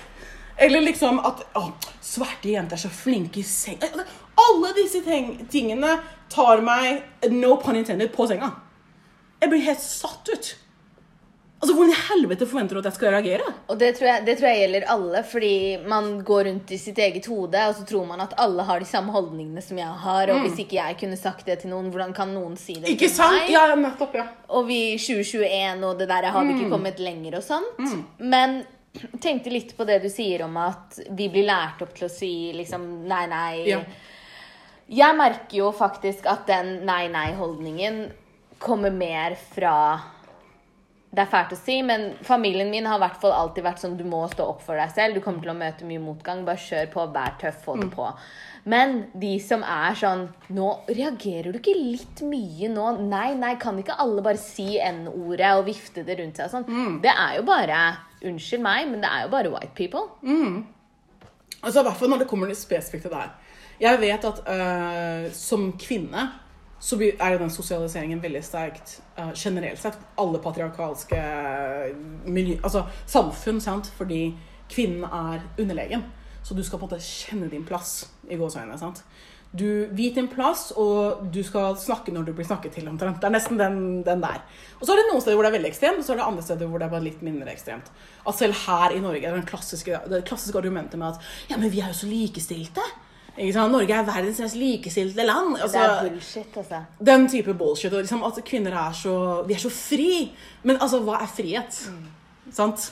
Eller 0.63 0.85
liksom 0.85 1.19
at 1.27 1.43
å, 1.59 1.65
svarte 2.01 2.53
jenter 2.53 2.79
er 2.79 2.81
så 2.85 2.93
flinke 2.93 3.41
i 3.41 3.43
seng. 3.43 3.83
Alle 4.39 4.71
disse 4.77 5.03
tingene 5.51 5.97
tar 6.31 6.63
meg, 6.63 7.03
no 7.35 7.57
pun 7.59 7.75
intended, 7.75 8.13
på 8.15 8.29
senga. 8.31 8.53
Jeg 9.41 9.51
blir 9.51 9.67
helt 9.67 9.83
satt 9.83 10.31
ut. 10.31 10.55
Altså, 11.57 11.73
Hvordan 11.73 11.89
i 11.89 12.01
helvete 12.11 12.45
forventer 12.45 12.77
du 12.77 12.79
at 12.83 12.87
jeg 12.91 12.95
skal 12.99 13.15
reagere? 13.15 13.45
Og 13.71 13.79
det 13.81 13.89
tror, 13.97 14.07
jeg, 14.11 14.25
det 14.27 14.35
tror, 14.37 14.47
jeg, 14.51 14.59
gjelder 14.61 14.83
alle, 14.93 15.21
fordi 15.25 15.53
man 15.89 16.09
går 16.25 16.43
rundt 16.51 16.73
i 16.75 16.77
sitt 16.77 16.99
eget 17.01 17.25
hode, 17.31 17.63
og 17.69 17.73
så 17.79 17.85
tror 17.89 18.05
man 18.05 18.21
at 18.21 18.35
alle 18.43 18.65
har 18.67 18.83
de 18.83 18.85
samme 18.85 19.13
holdningene 19.15 19.63
som 19.65 19.79
jeg 19.81 19.95
har. 20.03 20.29
Og 20.29 20.37
mm. 20.37 20.45
hvis 20.45 20.61
ikke 20.61 20.77
jeg 20.77 20.97
kunne 20.99 21.17
sagt 21.17 21.49
det 21.49 21.55
til 21.63 21.73
noen, 21.73 21.89
hvordan 21.93 22.13
kan 22.17 22.29
noen 22.35 22.53
si 22.61 22.75
det 22.77 22.93
ikke 22.93 23.07
til 23.07 23.15
sant? 23.15 23.39
meg? 23.39 23.49
Ja, 23.55 23.63
nettopp, 23.73 24.13
ja. 24.19 24.27
Og 24.53 24.67
vi 24.69 24.81
2021 25.01 25.85
og 25.87 25.97
det 25.97 26.09
der 26.11 26.29
har 26.35 26.45
vi 26.45 26.53
ikke 26.53 26.67
mm. 26.67 26.75
kommet 26.75 27.01
lenger 27.01 27.39
og 27.39 27.47
sånt. 27.47 27.81
Mm. 27.81 28.03
Men 28.35 28.59
tenkte 29.21 29.53
litt 29.53 29.73
på 29.77 29.87
det 29.87 29.97
du 30.05 30.09
sier 30.13 30.43
om 30.45 30.59
at 30.61 30.99
vi 31.09 31.29
blir 31.33 31.47
lært 31.47 31.81
opp 31.85 31.95
til 31.97 32.05
å 32.05 32.11
si 32.11 32.51
liksom 32.53 32.85
nei, 33.09 33.23
nei. 33.31 33.49
Ja. 33.69 33.81
Jeg 34.87 35.17
merker 35.17 35.57
jo 35.57 35.71
faktisk 35.75 36.29
at 36.29 36.45
den 36.47 36.85
nei-nei-holdningen 36.87 38.05
kommer 38.61 38.93
mer 38.93 39.35
fra 39.55 39.73
det 41.17 41.23
er 41.23 41.29
fælt 41.31 41.53
å 41.55 41.57
si, 41.57 41.79
men 41.81 42.11
familien 42.21 42.69
min 42.69 42.85
har 42.85 42.99
i 42.99 43.01
hvert 43.01 43.15
fall 43.17 43.31
alltid 43.33 43.65
vært 43.65 43.81
sånn 43.81 43.95
du 43.97 44.03
må 44.05 44.19
stå 44.29 44.45
opp 44.51 44.59
for 44.61 44.77
deg 44.77 44.91
selv. 44.93 45.17
Du 45.17 45.23
kommer 45.25 45.41
til 45.41 45.49
å 45.49 45.57
møte 45.57 45.87
mye 45.89 46.01
motgang. 46.03 46.43
Bare 46.45 46.61
kjør 46.61 46.91
på, 46.93 47.05
vær 47.15 47.39
tøff, 47.41 47.57
få 47.63 47.73
det 47.79 47.87
mm. 47.87 47.93
på. 47.95 48.09
Men 48.69 48.93
de 49.17 49.31
som 49.41 49.61
er 49.63 49.95
sånn 49.95 50.25
Nå 50.53 50.67
reagerer 50.91 51.55
du 51.55 51.57
ikke 51.61 51.73
litt 51.73 52.21
mye 52.27 52.69
nå? 52.69 52.85
Nei, 53.07 53.31
nei, 53.39 53.53
kan 53.61 53.79
ikke 53.79 53.95
alle 54.03 54.21
bare 54.25 54.37
si 54.41 54.75
N-ordet 54.75 55.53
og 55.55 55.65
vifte 55.71 56.03
det 56.05 56.19
rundt 56.19 56.37
seg 56.37 56.51
sånn? 56.51 56.67
Mm. 56.67 56.97
Det 57.05 57.13
er 57.13 57.37
jo 57.39 57.45
bare 57.47 57.81
Unnskyld 58.27 58.65
meg, 58.65 58.85
men 58.91 59.01
det 59.01 59.09
er 59.13 59.25
jo 59.25 59.33
bare 59.33 59.53
white 59.53 59.73
people. 59.77 60.07
Mm. 60.25 60.65
Altså, 61.61 61.79
I 61.79 61.85
hvert 61.85 61.99
fall 61.99 62.09
når 62.09 62.23
det 62.23 62.29
kommer 62.29 62.49
litt 62.49 62.59
spesifikt 62.59 63.05
til 63.05 63.13
her. 63.13 63.35
Jeg 63.81 64.01
vet 64.01 64.25
at 64.25 64.41
øh, 64.49 65.27
som 65.37 65.69
kvinne 65.77 66.23
så 66.79 66.99
er 67.01 67.33
jo 67.33 67.39
den 67.41 67.53
sosialiseringen 67.53 68.21
veldig 68.21 68.43
sterkt 68.45 68.99
uh, 69.17 69.31
generelt 69.33 69.81
sett. 69.81 69.97
Alle 70.21 70.41
patriarkalske 70.43 71.21
miljø, 72.25 72.59
altså 72.61 72.85
samfunn, 73.05 73.61
sant? 73.61 73.89
fordi 73.97 74.35
kvinnen 74.69 75.07
er 75.07 75.41
underlegen. 75.57 76.05
Så 76.43 76.53
du 76.53 76.63
skal 76.63 76.79
på 76.79 76.85
en 76.85 76.93
måte 76.93 77.03
kjenne 77.03 77.49
din 77.51 77.65
plass 77.67 78.05
i 78.29 78.37
gåseøynene. 78.39 78.93
Du 79.57 79.87
vet 79.95 80.15
din 80.15 80.27
plass, 80.27 80.69
og 80.75 81.23
du 81.33 81.39
skal 81.43 81.75
snakke 81.79 82.11
når 82.13 82.27
du 82.27 82.33
blir 82.35 82.47
snakket 82.47 82.77
til. 82.77 82.87
omtrent. 82.87 83.19
Det 83.21 83.27
er 83.27 83.33
nesten 83.33 83.59
den, 83.59 83.79
den, 84.05 84.21
der. 84.21 84.43
Og 84.79 84.85
så 84.85 84.93
er 84.93 85.01
det 85.01 85.07
noen 85.09 85.23
steder 85.23 85.37
hvor 85.39 85.47
det 85.47 85.51
er 85.51 85.57
veldig 85.57 85.71
ekstremt, 85.71 86.01
og 86.01 86.05
så 86.05 86.13
er 86.13 86.21
det 86.21 86.27
andre 86.27 86.45
steder 86.45 86.69
hvor 86.69 86.79
det 86.79 86.87
er 86.87 86.93
bare 86.93 87.07
litt 87.07 87.23
mindre 87.25 87.51
ekstremt. 87.51 87.89
At 88.27 88.37
selv 88.37 88.59
her 88.67 88.95
i 88.95 89.01
Norge 89.03 89.23
er 89.25 89.35
det 89.35 89.49
klassiske, 89.49 90.01
det 90.11 90.23
klassiske 90.27 90.59
argumentet 90.59 90.99
med 90.99 91.15
at 91.15 91.51
ja, 91.51 91.57
men 91.57 91.71
vi 91.73 91.81
er 91.81 91.91
jo 91.91 91.99
så 92.01 92.11
likestilte. 92.11 92.85
Norge 93.37 93.93
er 93.93 94.05
verdens 94.05 94.39
mest 94.41 94.57
likestilte 94.57 95.25
land. 95.25 95.57
Altså, 95.61 95.77
det 95.77 95.85
er 95.85 96.09
bullshit, 96.09 96.57
altså. 96.57 96.83
Den 96.99 97.27
type 97.29 97.53
bullshit. 97.53 97.93
Og 97.93 98.01
liksom, 98.01 98.23
at 98.23 98.39
kvinner 98.45 98.73
er 98.73 98.93
så 98.97 99.43
Vi 99.47 99.53
er 99.53 99.61
så 99.61 99.69
fri. 99.69 100.31
Men 100.63 100.81
altså, 100.81 101.01
hva 101.05 101.21
er 101.21 101.29
frihet? 101.29 101.81
Mm. 101.91 102.51
Sant? 102.51 102.91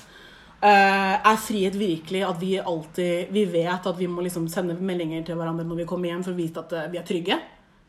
Uh, 0.66 1.18
er 1.20 1.38
frihet 1.38 1.76
virkelig 1.78 2.22
at 2.26 2.38
vi 2.40 2.56
alltid 2.58 3.28
Vi 3.36 3.44
vet 3.52 3.86
at 3.86 3.98
vi 4.00 4.08
må 4.08 4.24
liksom 4.24 4.48
sende 4.50 4.74
meldinger 4.80 5.26
til 5.28 5.36
hverandre 5.38 5.66
når 5.68 5.82
vi 5.82 5.86
kommer 5.86 6.10
hjem 6.10 6.24
for 6.24 6.32
å 6.32 6.38
vite 6.40 6.64
at 6.64 6.72
uh, 6.74 6.86
vi 6.94 6.98
er 6.98 7.06
trygge? 7.06 7.38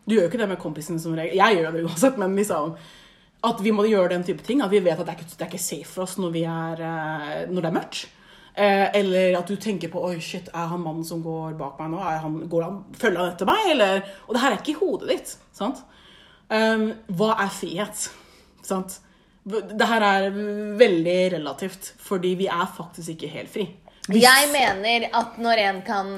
Du 0.05 0.17
gjør 0.17 0.27
jo 0.27 0.31
ikke 0.33 0.41
det 0.43 0.49
med 0.51 0.61
kompisene 0.61 1.01
som 1.03 1.15
regel. 1.17 1.39
Jeg 1.39 1.57
gjør 1.57 1.73
det 1.73 1.85
uansett, 1.87 2.19
men 2.21 2.37
liksom 2.37 2.75
At 3.47 3.63
vi 3.63 3.73
må 3.73 3.87
gjøre 3.87 4.15
den 4.17 4.27
type 4.27 4.43
ting. 4.43 4.63
At 4.65 4.73
vi 4.73 4.83
vet 4.83 4.99
at 4.99 5.07
det 5.07 5.15
er 5.15 5.21
ikke, 5.21 5.31
det 5.33 5.45
er 5.45 5.53
ikke 5.53 5.63
safe 5.63 5.93
for 5.93 6.07
oss 6.07 6.17
når, 6.19 6.37
er, 6.43 6.83
uh, 6.83 7.41
når 7.53 7.61
det 7.61 7.71
er 7.71 7.79
mørkt. 7.79 8.07
Eh, 8.57 8.87
eller 8.97 9.35
at 9.37 9.51
du 9.53 9.59
tenker 9.61 9.91
på 9.93 10.01
Oi, 10.09 10.17
shit, 10.25 10.47
er 10.49 10.71
han 10.71 10.81
mannen 10.81 11.05
som 11.05 11.21
går 11.21 11.59
bak 11.59 11.77
meg 11.83 11.91
nå, 11.93 11.99
han, 12.01 12.39
går 12.49 12.63
han, 12.65 12.79
følger 12.97 13.21
han 13.21 13.35
etter 13.35 13.49
meg? 13.51 13.65
Eller, 13.75 13.99
og 14.25 14.33
det 14.33 14.45
her 14.45 14.55
er 14.55 14.63
ikke 14.63 14.73
i 14.73 14.79
hodet 14.81 15.11
ditt. 15.11 15.35
sant? 15.57 15.83
Um, 16.49 16.87
hva 17.19 17.35
er 17.45 17.53
frihet? 17.53 18.07
Sant? 18.65 19.01
Det 19.47 19.87
her 19.91 20.03
er 20.03 20.31
veldig 20.81 21.19
relativt, 21.37 21.93
fordi 22.03 22.33
vi 22.41 22.49
er 22.51 22.65
faktisk 22.79 23.13
ikke 23.13 23.33
helt 23.35 23.53
fri. 23.53 23.67
Hvis... 24.07 24.23
Jeg 24.25 24.49
mener 24.55 25.09
at 25.21 25.37
når 25.43 25.63
en 25.67 25.83
kan 25.87 26.13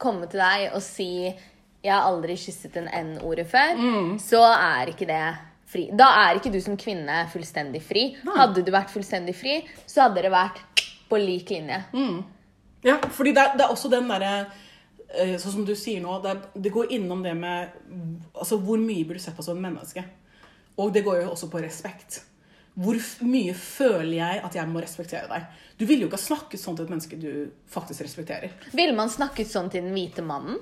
komme 0.00 0.26
til 0.28 0.42
deg 0.42 0.74
og 0.74 0.82
si 0.84 1.10
'jeg 1.30 1.92
har 1.94 2.08
aldri 2.10 2.34
kysset 2.34 2.76
en 2.80 2.88
N-ordet 2.90 3.46
før', 3.46 3.76
mm. 3.78 4.18
så 4.18 4.42
er 4.42 4.90
ikke 4.90 5.06
det 5.06 5.36
fri. 5.70 5.86
Da 5.94 6.08
er 6.26 6.40
ikke 6.40 6.50
du 6.50 6.58
som 6.60 6.76
kvinne 6.76 7.28
fullstendig 7.30 7.82
fri. 7.82 8.08
Nei. 8.26 8.36
Hadde 8.40 8.64
du 8.66 8.72
vært 8.74 8.90
fullstendig 8.90 9.36
fri, 9.38 9.60
så 9.86 10.08
hadde 10.08 10.26
det 10.26 10.32
vært 10.34 10.64
på 11.08 11.18
lik 11.22 11.50
linje. 11.50 11.82
Mm. 11.92 12.22
Ja, 12.86 13.00
fordi 13.10 13.32
det 13.34 13.42
er, 13.42 13.56
det 13.58 13.64
er, 13.64 13.72
også 13.74 13.90
den 13.90 14.06
derre 14.10 14.32
eh, 15.08 15.34
Sånn 15.40 15.56
som 15.58 15.66
du 15.66 15.74
sier 15.78 16.02
nå, 16.04 16.20
det, 16.22 16.36
det, 16.54 16.70
går 16.74 16.92
innom 16.94 17.24
det 17.24 17.32
med 17.34 17.72
altså 18.34 18.60
Hvor 18.62 18.78
mye 18.78 19.06
blir 19.06 19.18
du 19.18 19.22
sett 19.24 19.36
på 19.36 19.42
som 19.42 19.58
en 19.58 19.68
menneske? 19.70 20.04
Og 20.76 20.92
det 20.94 21.02
går 21.06 21.22
jo 21.22 21.30
også 21.32 21.48
på 21.50 21.62
respekt. 21.64 22.20
Hvor 22.76 22.98
mye 23.24 23.54
føler 23.56 24.18
jeg 24.18 24.40
at 24.44 24.56
jeg 24.58 24.68
må 24.68 24.82
respektere 24.84 25.24
deg? 25.30 25.46
Du 25.80 25.86
ville 25.88 26.04
jo 26.04 26.10
ikke 26.10 26.18
ha 26.18 26.26
snakket 26.26 26.60
sånn 26.60 26.76
til 26.76 26.84
et 26.84 26.92
menneske 26.92 27.16
du 27.16 27.30
faktisk 27.72 28.04
respekterer. 28.04 28.52
Ville 28.76 28.92
man 28.96 29.08
snakket 29.12 29.48
sånn 29.48 29.70
til 29.72 29.86
den 29.86 29.96
hvite 29.96 30.24
mannen? 30.24 30.58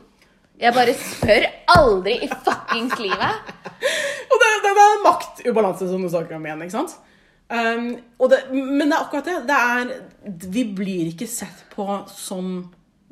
Jeg 0.63 0.71
bare 0.77 0.95
spør 0.95 1.49
aldri 1.75 2.15
i 2.23 2.29
fuckings 2.31 2.95
livet. 3.03 3.51
og 4.31 4.37
det, 4.39 4.53
det, 4.63 4.71
det 4.71 4.85
er 4.85 5.03
maktubalanse 5.03 5.91
som 5.91 6.07
du 6.07 6.13
snakker 6.13 6.39
om 6.39 6.47
igjen, 6.47 6.63
ikke 6.63 6.77
sant? 6.77 6.95
Um, 7.55 7.91
det, 8.31 8.41
men 8.51 8.89
det 8.89 8.97
er 8.97 9.03
akkurat 9.03 9.29
det. 9.29 9.37
det 9.47 9.59
er, 9.59 9.93
vi 10.51 10.65
blir 10.75 11.13
ikke 11.13 11.29
sett 11.31 11.67
på 11.75 11.87
som 12.11 12.57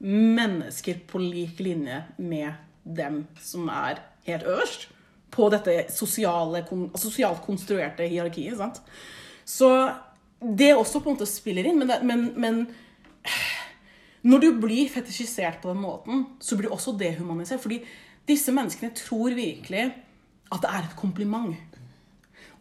mennesker 0.03 1.05
på 1.07 1.21
lik 1.23 1.61
linje 1.63 2.01
med 2.19 2.59
dem 2.83 3.23
som 3.39 3.69
er 3.71 4.01
helt 4.27 4.49
øverst 4.49 4.89
på 5.33 5.49
dette 5.53 5.87
sosiale, 5.95 6.65
sosialt 6.99 7.43
konstruerte 7.47 8.09
hierarkiet. 8.11 8.59
Sant? 8.59 8.83
Så 9.49 9.71
det 10.43 10.75
også 10.75 11.01
på 11.01 11.11
en 11.11 11.17
måte 11.17 11.29
spiller 11.31 11.69
inn, 11.69 11.79
men, 11.81 11.89
det, 11.89 12.01
men, 12.05 12.33
men 12.37 12.65
Når 14.23 14.39
du 14.39 14.49
blir 14.63 14.91
fetisjisert 14.91 15.63
på 15.63 15.73
den 15.73 15.81
måten, 15.83 16.27
så 16.39 16.55
blir 16.55 16.69
du 16.69 16.75
også 16.77 16.93
dehumanisert. 16.99 17.59
Fordi 17.63 17.81
disse 18.29 18.53
menneskene 18.55 18.95
tror 18.95 19.35
virkelig 19.35 19.89
at 20.53 20.63
det 20.63 20.71
er 20.71 20.85
et 20.87 20.95
kompliment. 20.99 21.72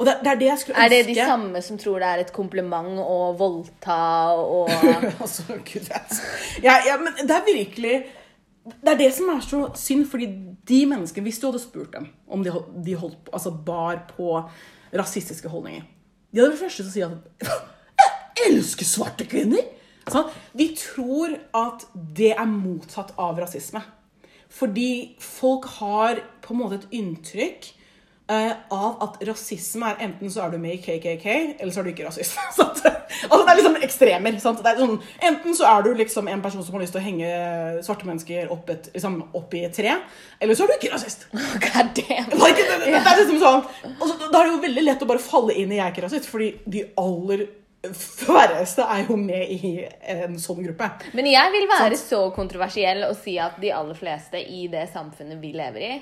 Og 0.01 0.07
det, 0.07 0.15
det 0.25 0.31
er 0.31 0.39
det 0.39 0.47
jeg 0.47 0.61
skulle 0.63 0.81
Er 0.81 0.89
det 0.89 1.01
de 1.11 1.15
samme 1.19 1.61
som 1.61 1.77
tror 1.77 2.01
det 2.01 2.09
er 2.09 2.23
et 2.23 2.33
kompliment 2.33 3.01
å 3.03 3.19
voldta 3.37 3.99
og 4.33 4.71
altså, 5.23 5.45
gud 5.67 5.85
vet. 5.85 6.15
Ja, 6.63 6.79
ja, 6.87 6.97
men 7.01 7.13
det 7.21 7.35
er 7.35 7.45
virkelig 7.45 7.95
Det 8.65 8.93
er 8.95 8.97
det 8.97 9.11
som 9.13 9.29
er 9.33 9.43
så 9.45 9.61
synd, 9.77 10.07
fordi 10.09 10.31
de 10.67 10.79
menneskene 10.89 11.27
Hvis 11.29 11.41
du 11.41 11.51
hadde 11.51 11.61
spurt 11.61 11.93
dem 11.93 12.09
om 12.31 12.45
de, 12.45 12.53
de 12.85 12.97
holdt, 12.97 13.29
altså 13.29 13.53
bar 13.53 14.07
på 14.15 14.39
rasistiske 14.97 15.51
holdninger 15.51 15.85
De 16.31 16.41
hadde 16.41 16.55
det 16.55 16.63
første 16.63 16.83
til 16.83 16.89
å 16.89 16.95
si 16.95 17.05
at 17.05 17.45
Jeg 18.41 18.55
elsker 18.55 18.89
svarte 18.89 19.29
kvinner! 19.29 19.69
Sånn, 20.09 20.31
de 20.57 20.65
tror 20.73 21.35
at 21.53 21.83
det 21.93 22.31
er 22.33 22.47
motsatt 22.49 23.11
av 23.21 23.37
rasisme. 23.37 23.83
Fordi 24.51 25.13
folk 25.21 25.67
har 25.77 26.23
på 26.41 26.55
en 26.55 26.59
måte 26.59 26.79
et 26.81 26.95
inntrykk 26.97 27.69
av 28.71 29.01
at 29.05 29.21
rasisme 29.27 29.87
er 29.91 30.03
enten 30.07 30.31
så 30.31 30.45
er 30.45 30.53
du 30.53 30.57
med 30.61 30.77
i 30.77 30.81
KKK, 30.81 31.27
eller 31.59 31.73
så 31.73 31.81
er 31.81 31.87
du 31.87 31.93
ikke 31.93 32.07
rasist. 32.09 32.37
Altså 33.21 33.43
Det 33.45 33.51
er 33.51 33.57
liksom 33.59 33.75
ekstremer. 33.85 34.37
Sant? 34.41 34.61
Det 34.63 34.71
er 34.71 34.79
sånn, 34.79 34.95
enten 35.27 35.55
så 35.57 35.67
er 35.67 35.83
du 35.85 35.89
liksom 35.99 36.29
en 36.31 36.41
person 36.41 36.63
som 36.65 36.73
har 36.73 36.81
lyst 36.81 36.95
til 36.95 37.01
å 37.01 37.05
henge 37.05 37.31
svarte 37.85 38.07
mennesker 38.07 38.49
opp, 38.53 38.69
et, 38.73 38.87
liksom, 38.95 39.17
opp 39.37 39.53
i 39.57 39.65
et 39.67 39.75
tre, 39.75 39.97
eller 40.41 40.57
så 40.57 40.65
er 40.65 40.71
du 40.71 40.75
ikke 40.77 40.93
rasist. 40.95 41.27
God 41.65 41.91
damn. 41.99 42.31
Like, 42.39 42.63
det, 42.63 42.79
det, 42.85 42.93
det 42.95 43.01
er 43.01 43.19
liksom 43.19 43.41
sånn 43.43 43.65
og 43.91 44.13
Da 44.23 44.39
er 44.39 44.47
det 44.47 44.53
jo 44.53 44.61
veldig 44.63 44.85
lett 44.87 45.03
å 45.03 45.09
bare 45.11 45.21
falle 45.21 45.57
inn 45.59 45.73
i 45.73 45.77
'jeg 45.77 45.85
er 45.85 45.93
ikke 45.93 46.05
rasist', 46.07 46.31
fordi 46.31 46.53
de 46.65 46.85
aller 46.97 47.45
færreste 47.91 48.85
er 48.85 49.05
jo 49.09 49.15
med 49.17 49.51
i 49.51 49.71
en 50.13 50.37
sånn 50.39 50.61
gruppe. 50.63 50.89
Men 51.17 51.29
jeg 51.31 51.53
vil 51.55 51.67
være 51.69 51.97
så 51.97 52.23
kontroversiell 52.35 53.03
og 53.09 53.15
si 53.17 53.37
at 53.41 53.57
de 53.61 53.71
aller 53.73 53.97
fleste 53.97 54.37
i 54.41 54.67
det 54.71 54.87
samfunnet 54.93 55.41
vi 55.41 55.53
lever 55.57 55.87
i, 55.87 55.93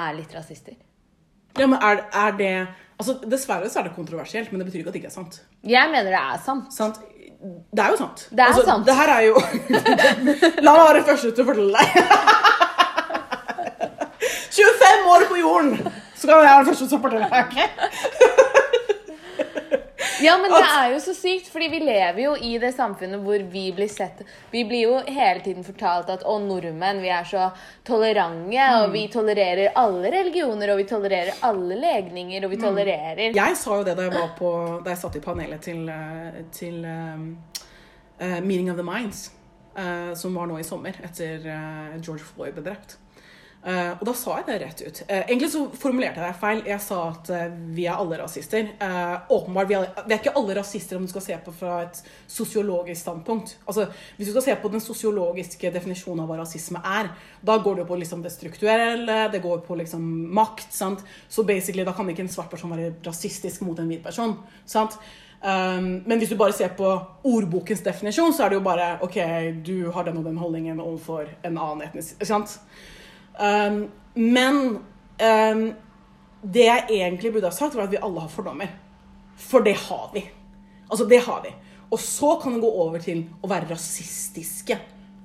er 0.00 0.16
litt 0.16 0.32
rasister. 0.34 0.78
Ja, 1.58 1.66
men 1.66 1.78
er, 1.82 2.04
er 2.14 2.36
det 2.38 2.52
Altså, 3.00 3.14
Dessverre 3.24 3.68
så 3.72 3.80
er 3.80 3.86
det 3.88 3.94
kontroversielt, 3.96 4.50
men 4.52 4.60
det 4.60 4.66
betyr 4.68 4.82
ikke 4.82 4.90
at 4.90 4.96
det 4.96 5.00
ikke 5.00 5.08
er 5.08 5.14
sant. 5.14 5.38
Jeg 5.64 5.88
mener 5.88 6.10
det 6.12 6.18
er 6.20 6.42
sant. 6.44 6.66
sant? 6.74 6.98
Det 7.72 7.80
er 7.80 7.94
jo 7.94 7.96
sant. 7.96 8.26
Det 8.28 8.42
er 8.44 8.50
altså, 8.52 8.64
sant. 8.66 8.84
Det 8.84 8.96
her 8.98 9.08
er 9.14 9.20
jo 9.24 9.40
La 10.66 10.74
meg 10.76 10.82
være 10.84 11.04
første 11.08 11.30
til 11.32 11.46
å 11.46 11.48
fortelle 11.48 11.72
deg. 11.80 11.86
25 14.60 15.08
år 15.14 15.24
på 15.30 15.40
jorden, 15.40 15.72
så 16.14 16.28
kan 16.28 16.34
jeg 16.36 16.44
være 16.44 16.58
den 16.58 16.68
første 16.68 16.88
til 16.90 16.98
å 16.98 17.02
fortelle 17.06 17.28
deg. 17.32 18.36
Ja, 20.20 20.36
men 20.38 20.52
det 20.52 20.60
er 20.66 20.92
jo 20.94 21.00
så 21.02 21.14
sykt, 21.16 21.48
fordi 21.52 21.68
vi 21.72 21.80
lever 21.82 22.20
jo 22.22 22.34
i 22.36 22.52
det 22.60 22.72
samfunnet 22.76 23.22
hvor 23.24 23.42
vi 23.52 23.64
blir 23.76 23.88
sett. 23.90 24.22
Vi 24.52 24.64
blir 24.68 24.84
jo 24.84 24.98
hele 25.06 25.42
tiden 25.44 25.64
fortalt 25.66 26.10
at 26.12 26.24
å, 26.28 26.36
nordmenn, 26.42 27.00
vi 27.02 27.12
er 27.14 27.26
så 27.28 27.48
tolerante, 27.86 28.68
og 28.80 28.94
vi 28.94 29.06
tolererer 29.12 29.74
alle 29.80 30.12
religioner, 30.12 30.72
og 30.72 30.80
vi 30.82 30.86
tolererer 30.90 31.42
alle 31.46 31.80
legninger, 31.80 32.46
og 32.46 32.54
vi 32.54 32.60
tolererer. 32.60 33.36
Jeg 33.36 33.58
sa 33.58 33.80
jo 33.80 33.86
det 33.86 33.96
da 33.98 34.08
jeg, 34.08 34.16
var 34.16 34.32
på, 34.38 34.54
da 34.84 34.94
jeg 34.94 35.02
satt 35.02 35.20
i 35.20 35.24
panelet 35.24 35.64
til, 35.64 35.84
eh, 35.90 36.40
til 36.54 36.80
um, 36.86 37.28
uh, 38.20 38.40
Meeting 38.40 38.70
of 38.72 38.80
the 38.80 38.86
Minds, 38.86 39.30
uh, 39.76 40.12
som 40.18 40.36
var 40.36 40.50
nå 40.50 40.60
i 40.60 40.66
sommer, 40.66 41.00
etter 41.06 41.46
uh, 41.48 42.00
George 42.00 42.26
Floyd 42.26 42.56
ble 42.58 42.66
drept. 42.70 42.98
Eh, 43.60 43.90
og 43.92 44.06
da 44.08 44.12
sa 44.16 44.38
jeg 44.38 44.46
det 44.46 44.54
rett 44.62 44.78
ut. 44.80 44.98
Uh, 45.04 45.18
egentlig 45.18 45.50
så 45.52 45.66
formulerte 45.76 46.16
jeg 46.16 46.32
det 46.32 46.40
feil. 46.40 46.60
Jeg 46.64 46.80
sa 46.80 47.00
at 47.10 47.28
uh, 47.28 47.56
vi 47.76 47.84
er 47.84 47.98
alle 48.00 48.16
rasister. 48.22 48.70
Åpenbart, 49.36 49.68
vi 49.68 49.76
er, 49.76 49.88
vi 50.06 50.14
er 50.14 50.20
ikke 50.22 50.34
alle 50.40 50.56
rasister 50.56 50.96
om 50.96 51.04
du 51.04 51.12
skal 51.12 51.24
se 51.26 51.36
på 51.44 51.52
fra 51.58 51.74
et 51.84 52.00
sosiologisk 52.24 53.02
standpunkt. 53.02 53.58
Altså, 53.66 53.90
Hvis 54.16 54.30
du 54.30 54.32
skal 54.32 54.46
se 54.48 54.56
på 54.62 54.70
den 54.72 54.84
sosiologiske 54.84 55.72
definisjonen 55.74 56.24
av 56.24 56.30
hva 56.32 56.38
rasisme 56.40 56.80
er, 56.80 57.10
da 57.44 57.58
går 57.60 57.76
det 57.76 57.84
jo 57.84 57.90
på 57.90 57.98
liksom 58.00 58.22
det 58.24 58.32
strukturelle, 58.32 59.18
det 59.32 59.42
går 59.44 59.60
på 59.66 59.76
liksom 59.82 60.06
makt. 60.40 60.72
sant? 60.72 61.04
Så 61.28 61.44
basically, 61.44 61.84
da 61.84 61.92
kan 61.92 62.08
ikke 62.08 62.24
en 62.24 62.32
svart 62.32 62.50
person 62.50 62.72
være 62.72 62.94
rasistisk 63.04 63.66
mot 63.66 63.78
en 63.78 63.90
hvit 63.92 64.02
person. 64.04 64.38
sant? 64.64 64.96
Um, 65.40 66.02
men 66.04 66.18
hvis 66.20 66.28
du 66.28 66.36
bare 66.36 66.52
ser 66.52 66.72
på 66.76 66.88
ordbokens 67.24 67.80
definisjon, 67.80 68.32
så 68.36 68.44
er 68.44 68.52
det 68.52 68.58
jo 68.58 68.64
bare 68.64 68.88
OK, 69.04 69.16
du 69.64 69.90
har 69.92 70.04
den 70.04 70.18
og 70.20 70.24
den 70.24 70.36
holdningen 70.40 70.80
overfor 70.80 71.28
en 71.44 71.56
annen 71.56 71.86
etnisk 71.86 72.20
sant? 72.28 72.58
Um, 73.38 73.82
men 74.14 74.60
um, 75.20 75.64
det 76.42 76.66
jeg 76.66 76.86
egentlig 76.90 77.32
burde 77.32 77.50
ha 77.50 77.54
sagt, 77.54 77.76
var 77.76 77.86
at 77.86 77.92
vi 77.92 78.00
alle 78.02 78.24
har 78.24 78.32
fordommer. 78.32 78.72
For 79.40 79.64
det 79.64 79.76
har 79.76 80.10
vi. 80.14 80.24
Altså, 80.90 81.06
det 81.08 81.20
har 81.24 81.42
vi. 81.44 81.52
Og 81.90 82.00
så 82.00 82.38
kan 82.42 82.54
det 82.54 82.62
gå 82.62 82.70
over 82.70 83.02
til 83.02 83.24
å 83.42 83.50
være 83.50 83.70
rasistiske 83.72 84.78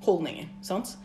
holdninger. 0.06 0.48
sant? 0.66 0.98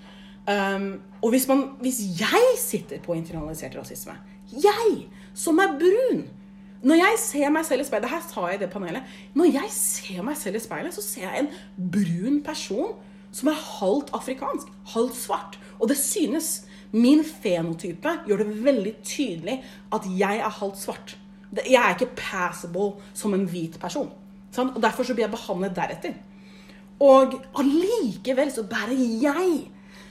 Um, 0.49 1.03
og 1.23 1.31
hvis, 1.31 1.47
man, 1.49 1.77
hvis 1.81 2.01
jeg 2.21 2.55
sitter 2.59 3.01
på 3.05 3.15
internalisert 3.15 3.77
rasisme, 3.77 4.17
jeg 4.51 5.09
som 5.37 5.59
er 5.63 5.77
brun 5.79 6.25
Når 6.83 6.97
jeg 6.97 7.19
ser 7.21 7.51
meg 7.53 7.67
selv 7.69 7.85
i 7.85 7.85
speilet, 7.85 8.09
her 8.09 8.23
sa 8.25 8.47
jeg 8.49 8.61
det 8.63 8.71
panelet, 8.73 9.05
når 9.37 9.51
jeg 9.53 9.69
ser 9.75 10.23
meg 10.25 10.37
selv 10.41 10.57
i 10.57 10.63
speilet, 10.65 10.95
så 10.97 11.03
ser 11.05 11.27
jeg 11.27 11.43
en 11.43 11.51
brun 11.93 12.39
person 12.41 12.95
som 13.37 13.51
er 13.53 13.59
halvt 13.61 14.15
afrikansk, 14.17 14.71
halvt 14.95 15.19
svart. 15.21 15.59
Og 15.79 15.91
det 15.93 15.99
synes. 16.01 16.65
Min 16.93 17.23
fenotype 17.25 18.17
gjør 18.27 18.43
det 18.43 18.65
veldig 18.65 18.95
tydelig 19.07 19.61
at 19.95 20.07
jeg 20.19 20.41
er 20.43 20.57
halvt 20.61 20.79
svart. 20.81 21.17
Jeg 21.55 21.79
er 21.79 21.95
ikke 21.95 22.15
passable 22.19 23.01
som 23.15 23.35
en 23.35 23.47
hvit 23.51 23.79
person. 23.81 24.11
sant? 24.51 24.75
Og 24.77 24.83
Derfor 24.83 25.07
så 25.07 25.15
blir 25.15 25.27
jeg 25.27 25.35
behandlet 25.35 25.77
deretter. 25.77 26.15
Og 27.01 27.39
allikevel 27.59 28.51
så 28.53 28.67
bærer 28.69 28.99
jeg, 29.23 29.71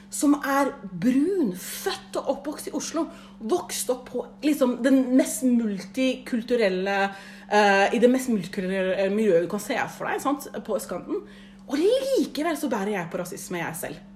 som 0.10 0.34
er 0.40 0.72
brun, 1.02 1.52
født 1.54 2.18
og 2.18 2.32
oppvokst 2.34 2.72
i 2.72 2.74
Oslo, 2.74 3.06
vokst 3.40 3.92
opp 3.94 4.08
på 4.10 4.24
liksom 4.44 4.80
den 4.84 5.04
mest 5.20 5.44
multikulturelle 5.46 6.98
uh, 7.06 7.86
I 7.94 8.00
det 8.02 8.10
mest 8.10 8.32
multikulturelle 8.34 9.06
miljøet 9.14 9.46
du 9.46 9.52
kan 9.52 9.62
se 9.62 9.78
for 9.98 10.10
deg, 10.10 10.24
sant? 10.24 10.50
på 10.66 10.80
østkanten. 10.80 11.22
Og 11.70 11.78
likevel 11.78 12.58
så 12.58 12.72
bærer 12.72 12.96
jeg 12.96 13.12
på 13.12 13.22
rasisme, 13.22 13.62
jeg 13.62 13.78
selv. 13.78 14.09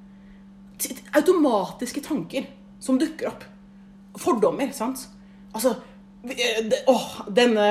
Automatiske 1.13 2.03
tanker 2.05 2.47
som 2.83 2.99
dukker 2.99 3.29
opp. 3.31 3.43
Fordommer, 4.19 4.71
sant? 4.75 5.07
Altså 5.53 5.75
eh, 6.29 6.73
åh, 6.91 7.07
denne, 7.33 7.67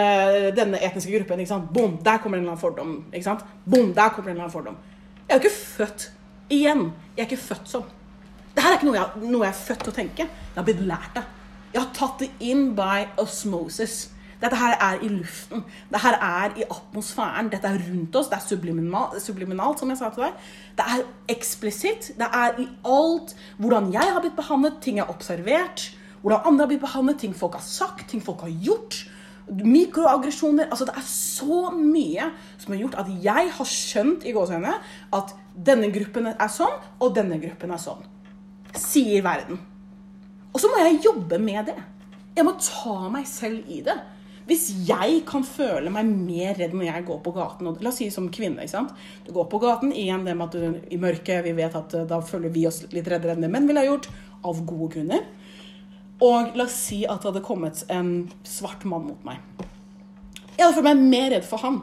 denne 0.57 0.81
etniske 0.83 1.12
gruppen, 1.14 1.42
ikke 1.42 1.53
sant? 1.55 1.70
Bom, 1.75 1.98
der 2.05 2.22
kommer 2.22 2.38
en 2.38 2.44
eller 2.44 2.55
annen 2.55 2.62
fordom. 2.62 2.96
ikke 3.12 3.29
sant? 3.29 3.44
Bom, 3.64 3.92
der 3.94 4.14
kommer 4.14 4.33
en 4.33 4.37
eller 4.37 4.48
annen 4.48 4.55
fordom. 4.55 4.79
Jeg 5.27 5.37
er 5.37 5.38
jo 5.38 5.44
ikke 5.44 5.59
født 5.59 6.09
igjen. 6.53 6.88
Jeg 7.16 7.25
er 7.25 7.31
ikke 7.31 7.44
født 7.44 7.70
sånn. 7.70 7.90
Det 8.53 8.64
her 8.64 8.75
er 8.75 8.81
ikke 8.81 8.88
noe 8.90 8.98
jeg, 8.98 9.29
noe 9.29 9.46
jeg 9.46 9.55
er 9.55 9.62
født 9.66 9.85
til 9.87 9.92
å 9.92 9.96
tenke. 9.96 10.27
Jeg 10.29 10.59
har 10.59 10.66
blitt 10.66 10.83
lært 10.88 11.14
det. 11.16 11.22
Jeg 11.72 11.81
har 11.81 11.92
tatt 11.96 12.20
det 12.20 12.29
inn 12.44 12.66
by 12.77 13.07
osmosis. 13.22 13.94
Dette 14.42 14.59
her 14.59 14.74
er 14.74 15.02
i 15.07 15.09
luften. 15.09 15.62
Dette 15.87 16.02
her 16.02 16.18
er 16.18 16.57
i 16.59 16.64
atmosfæren. 16.66 17.50
Dette 17.52 17.68
er 17.70 17.78
rundt 17.78 18.16
oss. 18.18 18.28
Det 18.31 18.38
er 18.40 18.46
subliminal, 18.46 19.20
subliminalt, 19.22 19.78
som 19.78 19.92
jeg 19.92 20.00
sa 20.00 20.11
til 20.11 20.24
deg. 20.26 20.48
Det 20.78 20.87
er 20.96 21.05
eksplisitt. 21.37 22.11
Det 22.18 22.26
er 22.26 22.59
i 22.59 22.66
alt 22.85 23.37
hvordan 23.62 23.92
jeg 23.94 24.14
har 24.14 24.22
blitt 24.24 24.38
behandlet, 24.38 24.81
ting 24.83 24.98
jeg 24.98 25.07
har 25.07 25.14
observert, 25.14 25.87
hvordan 26.22 26.46
andre 26.50 26.66
har 26.66 26.72
blitt 26.72 26.83
behandlet, 26.83 27.20
ting 27.22 27.37
folk 27.38 27.55
har 27.59 27.66
sagt, 27.66 28.09
ting 28.11 28.22
folk 28.24 28.42
har 28.42 28.55
gjort. 28.66 28.98
Mikroaggresjoner. 29.46 30.70
Altså, 30.70 30.87
det 30.90 30.96
er 30.98 31.07
så 31.07 31.70
mye 31.76 32.31
som 32.59 32.74
har 32.74 32.83
gjort 32.83 32.98
at 33.02 33.12
jeg 33.22 33.52
har 33.59 33.68
skjønt 33.68 34.26
i 34.26 34.35
gåsehudene 34.35 34.74
at 35.18 35.35
denne 35.52 35.90
gruppen 35.94 36.31
er 36.33 36.50
sånn, 36.50 36.78
og 36.98 37.14
denne 37.14 37.38
gruppen 37.42 37.74
er 37.74 37.83
sånn. 37.83 38.02
Sier 38.74 39.22
verden. 39.22 39.61
Og 40.52 40.61
så 40.61 40.70
må 40.70 40.83
jeg 40.83 41.02
jobbe 41.05 41.38
med 41.38 41.70
det. 41.70 41.78
Jeg 42.37 42.46
må 42.48 42.55
ta 42.59 43.09
meg 43.12 43.26
selv 43.28 43.68
i 43.70 43.83
det. 43.85 43.96
Hvis 44.52 44.66
jeg 44.84 45.22
kan 45.24 45.46
føle 45.48 45.88
meg 45.88 46.10
mer 46.12 46.58
redd 46.58 46.74
når 46.76 46.90
jeg 46.90 47.04
går 47.08 47.20
på 47.24 47.32
gaten 47.32 47.70
og, 47.70 47.78
La 47.80 47.88
oss 47.88 48.02
si 48.02 48.10
som 48.12 48.26
kvinne. 48.28 48.60
ikke 48.60 48.74
sant? 48.74 48.90
Du 49.24 49.30
går 49.32 49.46
på 49.48 49.60
gaten, 49.62 49.94
igjen 49.96 50.26
det 50.26 50.34
med 50.36 50.50
at 50.50 50.56
du, 50.58 50.82
i 50.92 50.98
mørket 51.00 51.46
Vi 51.46 51.54
vet 51.56 51.78
at 51.78 51.94
eh, 51.96 52.04
da 52.08 52.18
føler 52.20 52.52
vi 52.52 52.66
oss 52.68 52.82
litt 52.92 53.08
reddere 53.08 53.32
enn 53.32 53.46
det 53.46 53.48
menn 53.52 53.68
ville 53.70 53.80
ha 53.80 53.88
gjort. 53.88 54.10
Av 54.44 54.60
gode 54.68 54.90
grunner. 54.98 55.24
Og 56.20 56.52
la 56.58 56.66
oss 56.68 56.76
si 56.90 57.00
at 57.06 57.22
det 57.22 57.30
hadde 57.30 57.44
kommet 57.46 57.80
en 57.88 58.12
svart 58.44 58.84
mann 58.84 59.08
mot 59.08 59.24
meg. 59.24 59.40
Jeg 60.58 60.66
hadde 60.66 60.76
følt 60.76 60.90
meg 60.90 61.00
mer 61.14 61.32
redd 61.32 61.48
for 61.48 61.64
han 61.64 61.80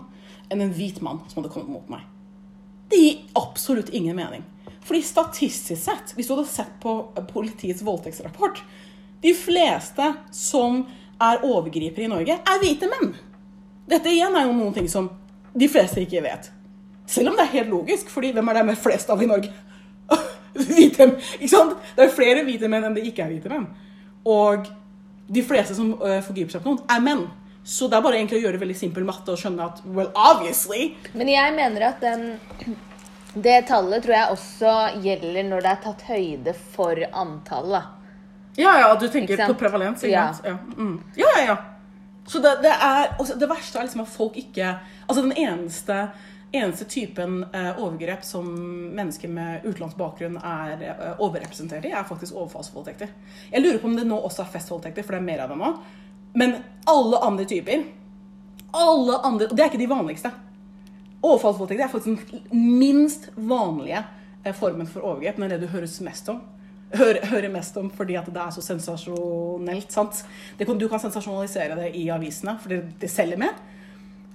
enn 0.50 0.62
en 0.62 0.76
hvit 0.78 1.02
mann 1.06 1.24
som 1.26 1.42
hadde 1.42 1.54
kommet 1.56 1.74
mot 1.74 1.90
meg. 1.90 2.06
Det 2.90 3.02
gir 3.02 3.18
absolutt 3.40 3.90
ingen 3.98 4.18
mening. 4.18 4.46
Fordi 4.86 5.02
statistisk 5.06 5.82
sett, 5.82 6.14
hvis 6.14 6.30
du 6.30 6.36
hadde 6.36 6.50
sett 6.54 6.78
på 6.82 6.94
politiets 7.34 7.84
voldtektsrapport 7.86 8.62
De 9.22 9.34
fleste 9.36 10.06
som 10.34 10.86
er 11.20 11.44
overgripere 11.46 12.06
i 12.08 12.12
Norge, 12.12 12.38
er 12.40 12.62
hvite 12.62 12.90
menn. 12.92 13.14
Dette 13.90 14.12
igjen 14.12 14.36
er 14.38 14.48
jo 14.48 14.56
noen 14.56 14.76
ting 14.76 14.88
som 14.92 15.10
de 15.58 15.68
fleste 15.72 16.04
ikke 16.04 16.24
vet. 16.24 16.52
Selv 17.10 17.32
om 17.32 17.38
det 17.38 17.48
er 17.48 17.56
helt 17.58 17.74
logisk, 17.74 18.12
fordi 18.14 18.32
hvem 18.36 18.52
er 18.52 18.60
det 18.60 18.66
med 18.70 18.80
flest 18.80 19.10
av 19.10 19.22
i 19.24 19.30
Norge? 19.30 19.50
hvite, 20.70 21.10
ikke 21.40 21.52
sant? 21.52 21.78
Det 21.98 22.06
er 22.06 22.14
flere 22.14 22.46
hvite 22.46 22.70
menn 22.72 22.86
enn 22.86 22.98
det 22.98 23.08
ikke 23.10 23.26
er 23.26 23.34
hvite 23.34 23.52
menn. 23.52 23.66
Og 24.30 24.70
de 25.30 25.44
fleste 25.46 25.76
som 25.78 25.94
uh, 25.98 26.20
forgriper 26.26 26.56
seg 26.56 26.64
på 26.64 26.74
noen, 26.74 26.84
er 26.90 27.04
menn. 27.04 27.26
Så 27.66 27.90
det 27.90 27.98
er 27.98 28.06
bare 28.06 28.18
egentlig 28.18 28.40
å 28.40 28.44
gjøre 28.48 28.62
veldig 28.62 28.78
simpel 28.78 29.06
matte 29.06 29.34
og 29.34 29.42
skjønne 29.42 29.66
at 29.68 29.82
well, 29.94 30.08
obviously 30.16 30.94
Men 31.12 31.30
jeg 31.30 31.52
mener 31.58 31.84
at 31.90 32.00
den 32.02 32.24
Det 33.36 33.58
tallet 33.68 34.02
tror 34.06 34.16
jeg 34.16 34.38
også 34.38 34.76
gjelder 35.04 35.50
når 35.52 35.66
det 35.66 35.74
er 35.74 35.82
tatt 35.84 36.06
høyde 36.08 36.54
for 36.74 37.04
antall. 37.12 37.76
Ja, 38.60 38.74
ja, 38.80 38.96
du 39.00 39.08
tenker 39.08 39.46
på 39.48 39.54
prevalens, 39.60 40.04
ikke 40.04 40.14
Ja. 40.14 40.34
sant? 40.34 40.46
Ja. 40.46 40.58
Mm. 40.78 40.98
ja, 41.16 41.28
ja, 41.38 41.44
ja. 41.46 41.58
Så 42.30 42.40
det, 42.40 42.58
det 42.62 42.72
er 42.72 43.16
også, 43.20 43.36
Det 43.40 43.48
verste 43.50 43.80
er 43.80 43.88
liksom 43.88 44.02
at 44.04 44.12
folk 44.14 44.36
ikke 44.38 44.74
Altså 45.08 45.22
den 45.24 45.32
eneste, 45.34 46.10
eneste 46.54 46.86
typen 46.86 47.44
eh, 47.54 47.80
overgrep 47.80 48.24
som 48.26 48.46
mennesker 48.96 49.30
med 49.30 49.66
utenlandsk 49.66 49.98
bakgrunn 49.98 50.36
er 50.38 50.84
eh, 50.86 51.16
overrepresentert 51.18 51.86
i, 51.86 51.94
er 51.94 52.04
faktisk 52.06 52.36
overfallsvoldtekter. 52.36 53.10
Jeg 53.52 53.62
lurer 53.64 53.80
på 53.82 53.88
om 53.90 53.96
det 53.98 54.06
nå 54.06 54.18
også 54.18 54.44
er 54.44 54.52
festvoldtekter, 54.54 55.04
for 55.04 55.18
det 55.18 55.22
er 55.24 55.26
mer 55.26 55.42
av 55.46 55.50
det 55.50 55.58
nå. 55.58 55.72
Men 56.38 56.56
alle 56.86 57.18
andre 57.26 57.46
typer 57.50 57.88
Alle 58.74 59.18
andre 59.26 59.48
Og 59.50 59.56
det 59.58 59.64
er 59.64 59.72
ikke 59.72 59.82
de 59.82 59.90
vanligste. 59.90 60.32
Overfallsvoldtekter 61.24 61.86
er 61.86 61.92
faktisk 61.92 62.32
den 62.52 62.78
minst 62.80 63.30
vanlige 63.36 64.04
eh, 64.44 64.54
formen 64.54 64.88
for 64.88 65.02
overgrep, 65.02 65.38
men 65.38 65.50
det 65.50 65.60
det 65.60 65.68
du 65.68 65.74
høres 65.74 66.00
mest 66.06 66.30
om. 66.30 66.42
Hører, 66.90 67.26
hører 67.30 67.52
mest 67.54 67.76
om 67.78 67.92
fordi 67.94 68.16
at 68.18 68.30
det 68.34 68.42
er 68.42 68.54
så 68.56 68.64
sensasjonelt. 68.66 69.92
sant? 69.94 70.24
Kan, 70.58 70.80
du 70.80 70.88
kan 70.90 71.02
sensasjonalisere 71.02 71.78
det 71.78 71.92
i 72.00 72.08
avisene, 72.10 72.56
for 72.62 72.74
det, 72.74 72.80
det 73.02 73.12
selger 73.14 73.38
med. 73.38 73.60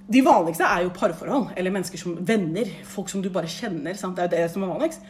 De 0.07 0.21
vanligste 0.23 0.63
er 0.63 0.85
jo 0.85 0.93
parforhold, 0.95 1.49
eller 1.57 1.73
mennesker 1.73 1.99
som 1.99 2.15
venner. 2.27 2.69
Folk 2.87 3.09
som 3.09 3.23
du 3.23 3.29
bare 3.33 3.49
kjenner. 3.49 3.97
sant? 3.97 4.15
Det 4.15 4.27
er 4.27 4.33
det 4.35 4.51
som 4.53 4.63
er 4.63 4.71
vanligst. 4.71 5.03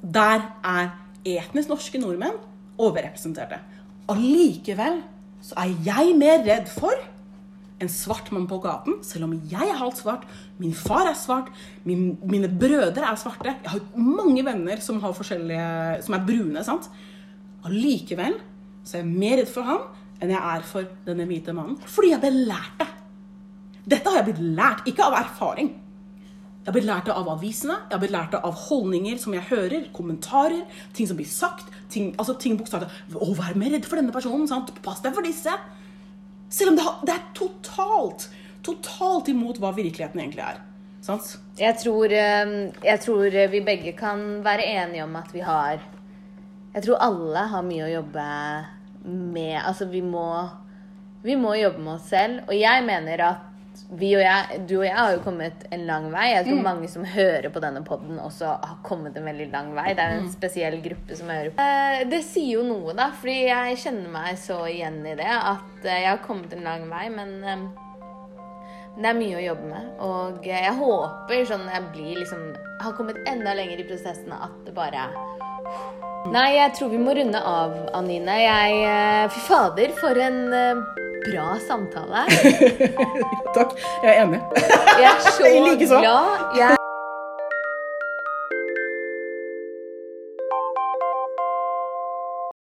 Der 0.00 0.46
er 0.64 0.90
etnisk 1.26 1.68
norske 1.68 2.00
nordmenn 2.00 2.38
overrepresenterte. 2.78 3.58
Allikevel 4.08 5.02
så 5.44 5.58
er 5.60 5.74
jeg 5.84 6.14
mer 6.18 6.40
redd 6.46 6.70
for 6.72 6.94
en 7.78 7.90
svart 7.92 8.30
mann 8.34 8.48
på 8.50 8.58
gaten, 8.62 8.98
selv 9.06 9.28
om 9.28 9.36
jeg 9.50 9.70
er 9.70 9.78
halvt 9.78 10.00
svart, 10.02 10.26
min 10.58 10.74
far 10.74 11.06
er 11.06 11.16
svart, 11.18 11.50
min, 11.86 12.16
mine 12.26 12.50
brødre 12.50 13.06
er 13.06 13.18
svarte. 13.20 13.54
Jeg 13.54 13.70
har 13.70 13.84
mange 13.94 14.42
venner 14.46 14.82
som, 14.82 15.00
har 15.02 15.14
som 15.14 16.18
er 16.18 16.26
brune. 16.26 16.64
sant? 16.66 16.90
Allikevel 17.68 18.38
så 18.82 18.98
er 18.98 19.04
jeg 19.04 19.10
mer 19.12 19.38
redd 19.40 19.50
for 19.52 19.68
ham 19.68 19.88
enn 20.18 20.32
jeg 20.34 20.40
er 20.40 20.64
for 20.66 20.86
denne 21.06 21.26
hvite 21.28 21.54
mannen. 21.54 21.78
Fordi 21.86 22.10
jeg 22.10 22.22
ble 22.22 22.32
lært 22.48 22.80
det. 22.80 22.88
Dette 23.88 24.10
har 24.10 24.18
jeg 24.18 24.32
blitt 24.32 24.56
lært, 24.58 24.88
ikke 24.90 25.06
av 25.06 25.14
erfaring. 25.20 25.70
Jeg 26.58 26.66
har 26.66 26.74
blitt 26.74 26.88
lært 26.88 27.06
det 27.08 27.14
av 27.16 27.28
avisene, 27.32 27.76
jeg 27.86 27.94
har 27.94 28.00
blitt 28.02 28.12
lært 28.12 28.34
det 28.34 28.40
av 28.44 28.56
holdninger 28.66 29.20
som 29.22 29.32
jeg 29.32 29.46
hører, 29.48 29.86
kommentarer, 29.94 30.66
ting 30.96 31.08
som 31.08 31.16
blir 31.16 31.28
sagt. 31.30 31.70
ting, 31.88 32.10
altså 32.18 32.34
ting 32.36 32.58
bokstavelig 32.58 32.90
Å, 33.16 33.28
vær 33.38 33.56
mer 33.56 33.72
redd 33.72 33.86
for 33.88 33.96
denne 33.96 34.12
personen. 34.12 34.48
sant? 34.50 34.74
Pass 34.84 35.00
deg 35.00 35.14
for 35.16 35.24
disse. 35.24 35.54
Selv 36.48 36.72
om 36.72 36.78
det, 36.78 36.84
har, 36.86 36.96
det 37.04 37.14
er 37.14 37.26
totalt, 37.36 38.28
totalt 38.64 39.28
imot 39.32 39.60
hva 39.60 39.72
virkeligheten 39.76 40.22
egentlig 40.22 40.44
er. 40.46 40.62
Sant? 41.04 41.36
Jeg 41.58 41.76
tror, 41.80 42.12
eh, 42.12 42.54
jeg 42.84 43.02
tror 43.04 43.36
vi 43.52 43.60
begge 43.64 43.94
kan 43.98 44.42
være 44.44 44.66
enige 44.66 45.04
om 45.06 45.16
at 45.16 45.30
vi 45.34 45.44
har 45.44 45.80
Jeg 46.74 46.84
tror 46.84 47.00
alle 47.00 47.42
har 47.50 47.62
mye 47.64 47.86
å 47.86 47.90
jobbe 47.90 48.24
med. 49.08 49.56
Altså, 49.56 49.86
vi 49.88 50.02
må, 50.04 50.26
vi 51.24 51.34
må 51.40 51.54
jobbe 51.56 51.80
med 51.80 51.94
oss 51.94 52.10
selv. 52.12 52.42
Og 52.46 52.54
jeg 52.54 52.84
mener 52.86 53.22
at 53.24 53.47
vi 53.98 54.10
og 54.16 54.22
jeg, 54.22 54.60
du 54.68 54.74
og 54.78 54.84
jeg 54.86 54.94
har 54.96 55.14
jo 55.14 55.20
kommet 55.24 55.64
en 55.72 55.84
lang 55.88 56.08
vei. 56.12 56.26
Jeg 56.34 56.44
tror 56.48 56.62
mange 56.64 56.88
som 56.92 57.04
hører 57.08 57.48
på 57.54 57.62
denne 57.64 57.80
poden, 57.86 58.18
også 58.20 58.50
har 58.60 58.76
kommet 58.86 59.16
en 59.16 59.24
veldig 59.28 59.46
lang 59.52 59.72
vei. 59.76 59.92
Det 59.96 60.04
er 60.04 60.16
en 60.18 60.30
spesiell 60.32 60.76
gruppe 60.84 61.16
som 61.18 61.30
hører 61.32 61.50
på. 61.56 61.64
Eh, 61.64 62.04
Det 62.10 62.20
sier 62.26 62.58
jo 62.58 62.64
noe, 62.66 62.94
da, 62.98 63.08
fordi 63.20 63.38
jeg 63.48 63.78
kjenner 63.84 64.12
meg 64.12 64.38
så 64.40 64.60
igjen 64.70 65.00
i 65.06 65.14
det. 65.18 65.28
At 65.28 65.84
eh, 65.86 66.02
jeg 66.04 66.10
har 66.10 66.24
kommet 66.26 66.52
en 66.56 66.66
lang 66.68 66.84
vei, 66.90 67.06
men 67.14 67.34
eh, 67.44 67.64
det 68.98 69.08
er 69.12 69.18
mye 69.18 69.38
å 69.40 69.46
jobbe 69.46 69.72
med. 69.72 69.90
Og 70.04 70.46
jeg 70.52 70.76
håper 70.82 71.44
sånn 71.48 71.66
jeg 71.70 71.88
blir 71.94 72.22
liksom 72.22 72.46
Har 72.82 72.94
kommet 72.98 73.18
enda 73.30 73.54
lenger 73.58 73.80
i 73.82 73.86
prosessen 73.88 74.32
at 74.34 74.54
det 74.66 74.74
bare 74.76 75.08
Nei, 76.32 76.48
jeg 76.56 76.72
tror 76.74 76.90
vi 76.90 76.98
må 76.98 77.12
runde 77.14 77.38
av, 77.38 77.74
Anine. 77.94 78.34
Jeg 78.42 79.28
Fy 79.34 79.42
fader, 79.46 79.92
for 80.00 80.18
en 80.18 80.38
bra 81.26 81.48
samtale. 81.68 82.24
Takk. 83.56 83.74
Jeg 84.02 84.10
er 84.16 84.22
enig. 84.24 84.40
Jeg 85.02 85.10
er 85.10 85.20
så 85.36 85.44
glad. 86.04 86.56
Jeg 86.58 86.76